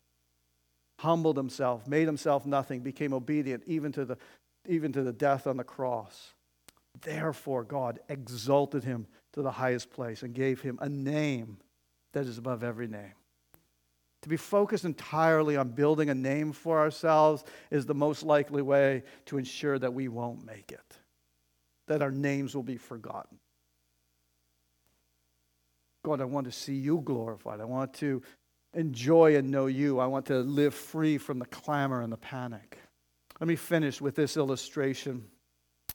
humbled 0.98 1.38
himself, 1.38 1.88
made 1.88 2.08
himself 2.08 2.48
nothing, 2.48 2.82
became 2.82 3.14
obedient 3.14 3.62
even 3.68 3.92
to 3.92 4.04
the, 4.04 4.18
even 4.68 4.92
to 4.94 5.04
the 5.04 5.14
death 5.14 5.46
on 5.46 5.58
the 5.58 5.64
cross. 5.64 6.34
Therefore, 7.02 7.64
God 7.64 8.00
exalted 8.10 8.84
him 8.84 9.06
to 9.34 9.44
the 9.44 9.52
highest 9.52 9.92
place 9.92 10.24
and 10.24 10.34
gave 10.34 10.62
him 10.62 10.80
a 10.82 10.90
name 10.90 11.60
that 12.14 12.26
is 12.26 12.40
above 12.40 12.64
every 12.64 12.88
name. 12.88 13.14
To 14.24 14.30
be 14.30 14.38
focused 14.38 14.86
entirely 14.86 15.56
on 15.56 15.70
building 15.70 16.10
a 16.10 16.16
name 16.16 16.52
for 16.52 16.80
ourselves 16.80 17.44
is 17.70 17.86
the 17.86 17.94
most 17.94 18.24
likely 18.24 18.64
way 18.64 19.04
to 19.28 19.38
ensure 19.38 19.78
that 19.78 19.94
we 19.94 20.08
won't 20.08 20.44
make 20.44 20.72
it, 20.72 20.98
that 21.88 22.02
our 22.02 22.12
names 22.12 22.56
will 22.56 22.64
be 22.64 22.78
forgotten. 22.78 23.38
God, 26.04 26.22
I 26.22 26.26
want 26.26 26.46
to 26.46 26.52
see 26.52 26.76
you 26.76 27.02
glorified. 27.04 27.60
I 27.60 27.66
want 27.66 27.94
to 27.96 28.22
enjoy 28.74 29.36
and 29.36 29.52
know 29.52 29.66
you. 29.66 30.00
I 30.00 30.06
want 30.06 30.28
to 30.28 30.40
live 30.40 30.74
free 30.74 31.18
from 31.18 31.40
the 31.40 31.46
clamor 31.46 32.02
and 32.02 32.12
the 32.12 32.18
panic. 32.18 32.78
Let 33.40 33.48
me 33.48 33.56
finish 33.56 34.00
with 34.00 34.16
this 34.16 34.38
illustration. 34.38 35.26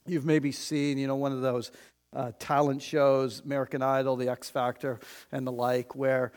You've 0.06 0.26
maybe 0.26 0.52
seen, 0.52 0.98
you 0.98 1.06
know, 1.06 1.16
one 1.16 1.32
of 1.32 1.40
those 1.40 1.70
uh, 2.14 2.32
talent 2.38 2.82
shows, 2.82 3.40
American 3.40 3.82
Idol, 3.82 4.16
The 4.16 4.28
X 4.28 4.50
Factor, 4.50 5.00
and 5.30 5.46
the 5.46 5.52
like, 5.52 5.94
where 5.94 6.32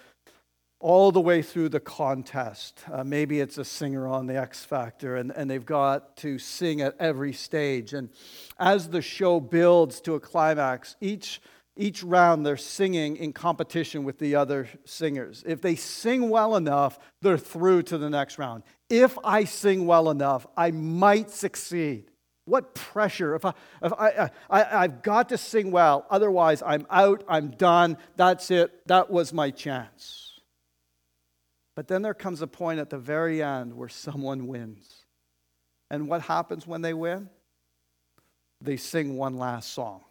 all 0.80 1.12
the 1.12 1.22
way 1.22 1.42
through 1.42 1.70
the 1.70 1.80
contest. 1.80 2.84
Uh, 2.92 3.04
maybe 3.04 3.40
it's 3.40 3.58
a 3.58 3.66
singer 3.66 4.08
on 4.08 4.28
the 4.28 4.38
X 4.38 4.66
Factor, 4.66 5.16
and, 5.16 5.32
and 5.32 5.50
they've 5.50 5.66
got 5.66 6.18
to 6.18 6.38
sing 6.38 6.82
at 6.82 6.96
every 7.00 7.34
stage. 7.34 7.94
And 7.94 8.10
as 8.60 8.90
the 8.90 9.02
show 9.02 9.40
builds 9.40 10.02
to 10.02 10.16
a 10.16 10.20
climax, 10.20 10.96
each, 11.00 11.42
each 11.78 12.04
round 12.04 12.46
they're 12.46 12.58
singing 12.58 13.16
in 13.18 13.34
competition 13.34 14.04
with 14.04 14.20
the 14.20 14.36
other 14.36 14.68
singers. 14.84 15.44
If 15.48 15.62
they 15.62 15.76
sing 15.76 16.30
well 16.30 16.56
enough, 16.56 17.00
they're 17.22 17.38
through 17.38 17.84
to 17.84 17.98
the 17.98 18.10
next 18.10 18.38
round. 18.38 18.64
If 18.90 19.18
I 19.24 19.46
sing 19.46 19.88
well 19.88 20.10
enough, 20.10 20.46
I 20.58 20.72
might 20.72 21.32
succeed. 21.32 22.12
What 22.44 22.76
pressure. 22.76 23.34
If, 23.34 23.44
I, 23.46 23.54
if 23.82 23.94
I, 23.94 24.30
I, 24.50 24.84
I've 24.84 25.02
got 25.02 25.30
to 25.30 25.38
sing 25.38 25.72
well, 25.72 26.06
otherwise 26.12 26.62
I'm 26.64 26.86
out, 26.92 27.24
I'm 27.28 27.50
done, 27.50 27.98
that's 28.18 28.52
it, 28.52 28.86
that 28.88 29.10
was 29.10 29.34
my 29.34 29.50
chance. 29.50 30.25
But 31.76 31.88
then 31.88 32.02
there 32.02 32.14
comes 32.14 32.42
a 32.42 32.48
point 32.48 32.80
at 32.80 32.90
the 32.90 32.98
very 32.98 33.44
end 33.44 33.74
where 33.74 33.90
someone 33.90 34.48
wins. 34.48 35.06
And 35.92 36.08
what 36.08 36.22
happens 36.22 36.66
when 36.66 36.82
they 36.82 36.94
win? 36.94 37.30
They 38.62 38.78
sing 38.78 39.18
one 39.18 39.38
last 39.38 39.74
song. 39.74 40.02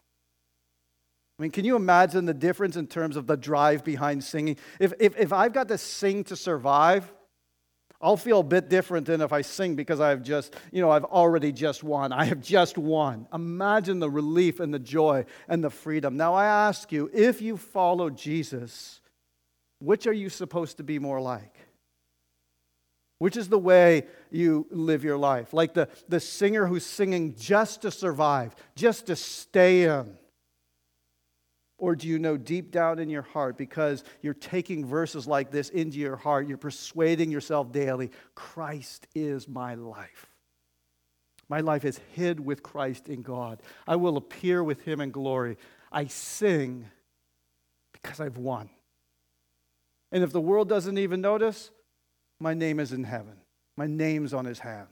I 1.39 1.43
mean, 1.43 1.51
can 1.51 1.65
you 1.65 1.75
imagine 1.75 2.27
the 2.27 2.35
difference 2.35 2.77
in 2.77 2.87
terms 2.87 3.17
of 3.17 3.27
the 3.27 3.37
drive 3.37 3.83
behind 3.83 4.23
singing? 4.23 4.57
If, 4.79 4.93
if, 5.01 5.19
if 5.19 5.33
I've 5.33 5.53
got 5.53 5.67
to 5.69 5.79
sing 5.79 6.23
to 6.25 6.37
survive, 6.37 7.13
I'll 8.01 8.17
feel 8.17 8.41
a 8.41 8.45
bit 8.45 8.69
different 8.69 9.07
than 9.07 9.21
if 9.21 9.33
I 9.33 9.41
sing 9.41 9.75
because 9.75 9.99
I've 9.99 10.23
just, 10.23 10.55
you 10.71 10.81
know, 10.81 10.91
I've 10.91 11.05
already 11.05 11.51
just 11.51 11.83
won. 11.83 12.13
I 12.13 12.27
have 12.27 12.41
just 12.41 12.79
won. 12.79 13.27
Imagine 13.33 13.99
the 13.99 14.11
relief 14.11 14.61
and 14.61 14.73
the 14.73 14.79
joy 14.79 15.25
and 15.49 15.65
the 15.65 15.71
freedom. 15.71 16.17
Now, 16.17 16.35
I 16.35 16.45
ask 16.45 16.93
you, 16.93 17.11
if 17.13 17.41
you 17.41 17.57
follow 17.57 18.11
Jesus, 18.11 19.01
which 19.81 20.07
are 20.07 20.13
you 20.13 20.29
supposed 20.29 20.77
to 20.77 20.85
be 20.85 20.99
more 20.99 21.21
like? 21.21 21.54
Which 23.19 23.37
is 23.37 23.49
the 23.49 23.59
way 23.59 24.07
you 24.31 24.67
live 24.71 25.05
your 25.05 25.17
life? 25.17 25.53
Like 25.53 25.75
the, 25.75 25.89
the 26.09 26.21
singer 26.21 26.67
who's 26.67 26.85
singing 26.85 27.35
just 27.37 27.83
to 27.83 27.91
survive, 27.91 28.55
just 28.75 29.07
to 29.07 29.17
stay 29.17 29.85
in? 29.85 30.17
Or 31.79 31.97
do 31.97 32.09
you 32.09 32.19
know 32.19 32.37
deep 32.37 32.71
down 32.71 32.99
in 32.99 33.09
your 33.09 33.23
heart, 33.23 33.59
because 33.59 34.05
you're 34.23 34.35
taking 34.35 34.87
verses 34.87 35.27
like 35.27 35.51
this 35.51 35.69
into 35.71 35.99
your 35.99 36.17
heart, 36.17 36.49
you're 36.49 36.57
persuading 36.57 37.31
yourself 37.31 37.73
daily 37.73 38.11
Christ 38.35 39.07
is 39.15 39.49
my 39.49 39.75
life? 39.75 40.27
My 41.49 41.61
life 41.61 41.85
is 41.85 42.01
hid 42.13 42.41
with 42.41 42.63
Christ 42.63 43.09
in 43.09 43.23
God. 43.23 43.61
I 43.87 43.97
will 43.97 44.17
appear 44.17 44.65
with 44.65 44.81
him 44.81 45.01
in 45.01 45.11
glory. 45.11 45.59
I 45.93 46.07
sing 46.07 46.87
because 47.93 48.19
I've 48.19 48.39
won. 48.39 48.71
And 50.11 50.25
if 50.25 50.33
the 50.33 50.41
world 50.41 50.69
doesn't 50.69 50.97
even 50.97 51.21
notice, 51.21 51.71
my 52.45 52.53
name 52.53 52.79
is 52.79 52.93
in 52.93 53.05
heaven. 53.05 53.37
My 53.75 53.87
name's 53.87 54.35
on 54.35 54.45
his 54.45 54.59
hand. 54.59 54.87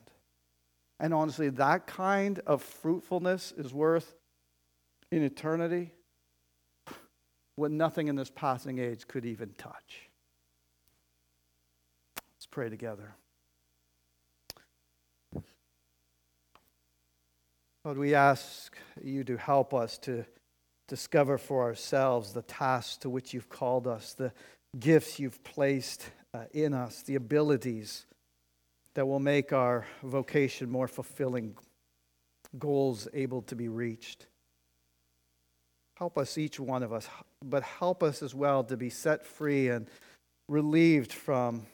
And 0.99 1.13
honestly, 1.13 1.51
that 1.51 1.87
kind 1.87 2.41
of 2.47 2.63
fruitfulness 2.63 3.53
is 3.55 3.75
worth 3.75 4.15
in 5.11 5.23
eternity 5.23 5.93
what 7.57 7.71
nothing 7.71 8.09
in 8.09 8.17
this 8.17 8.31
passing 8.31 8.79
age 8.79 9.07
could 9.07 9.27
even 9.27 9.51
touch. 9.59 10.09
Let's 12.35 12.47
pray 12.51 12.71
together. 12.71 13.15
Lord, 17.85 17.99
we 17.99 18.15
ask 18.15 18.79
you 19.05 19.25
to 19.25 19.37
help 19.37 19.75
us 19.75 19.99
to 19.99 20.25
discover 20.89 21.37
for 21.37 21.65
ourselves 21.65 22.33
the 22.33 22.43
tasks 22.43 22.97
to 22.99 23.11
which 23.11 23.35
you've 23.35 23.51
called 23.51 23.87
us, 23.87 24.15
the 24.15 24.33
gifts 24.79 25.19
you've 25.19 25.45
placed 25.45 26.07
uh, 26.35 26.45
in 26.53 26.73
us, 26.75 27.03
the 27.03 27.15
abilities 27.15 28.07
that 28.95 29.07
will 29.07 29.21
make 29.21 29.53
our 29.53 29.87
vocation 30.03 30.71
more 30.71 30.89
fulfilling, 30.89 31.57
goals 32.59 33.09
able 33.15 33.43
to 33.43 33.57
be 33.57 33.69
reached. 33.69 34.27
Help 35.97 36.19
us, 36.19 36.37
each 36.37 36.59
one 36.59 36.83
of 36.83 36.93
us, 36.93 37.09
but 37.45 37.63
help 37.63 38.03
us 38.03 38.23
as 38.23 38.35
well 38.35 38.65
to 38.65 38.77
be 38.77 38.91
set 38.91 39.25
free 39.25 39.69
and 39.69 39.87
relieved 40.49 41.13
from, 41.13 41.67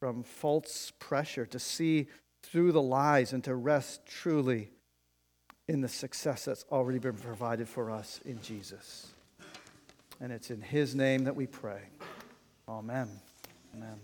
from 0.00 0.22
false 0.22 0.92
pressure, 0.98 1.46
to 1.46 1.58
see 1.58 2.06
through 2.42 2.72
the 2.72 2.82
lies 2.82 3.32
and 3.32 3.44
to 3.44 3.54
rest 3.54 4.06
truly 4.06 4.70
in 5.68 5.80
the 5.80 5.88
success 5.88 6.44
that's 6.44 6.64
already 6.70 6.98
been 6.98 7.16
provided 7.16 7.68
for 7.68 7.90
us 7.90 8.20
in 8.24 8.40
Jesus. 8.40 9.08
And 10.20 10.32
it's 10.32 10.50
in 10.50 10.60
His 10.60 10.94
name 10.94 11.24
that 11.24 11.36
we 11.36 11.46
pray. 11.46 11.82
Amen. 12.68 13.08
Amen. 13.76 14.00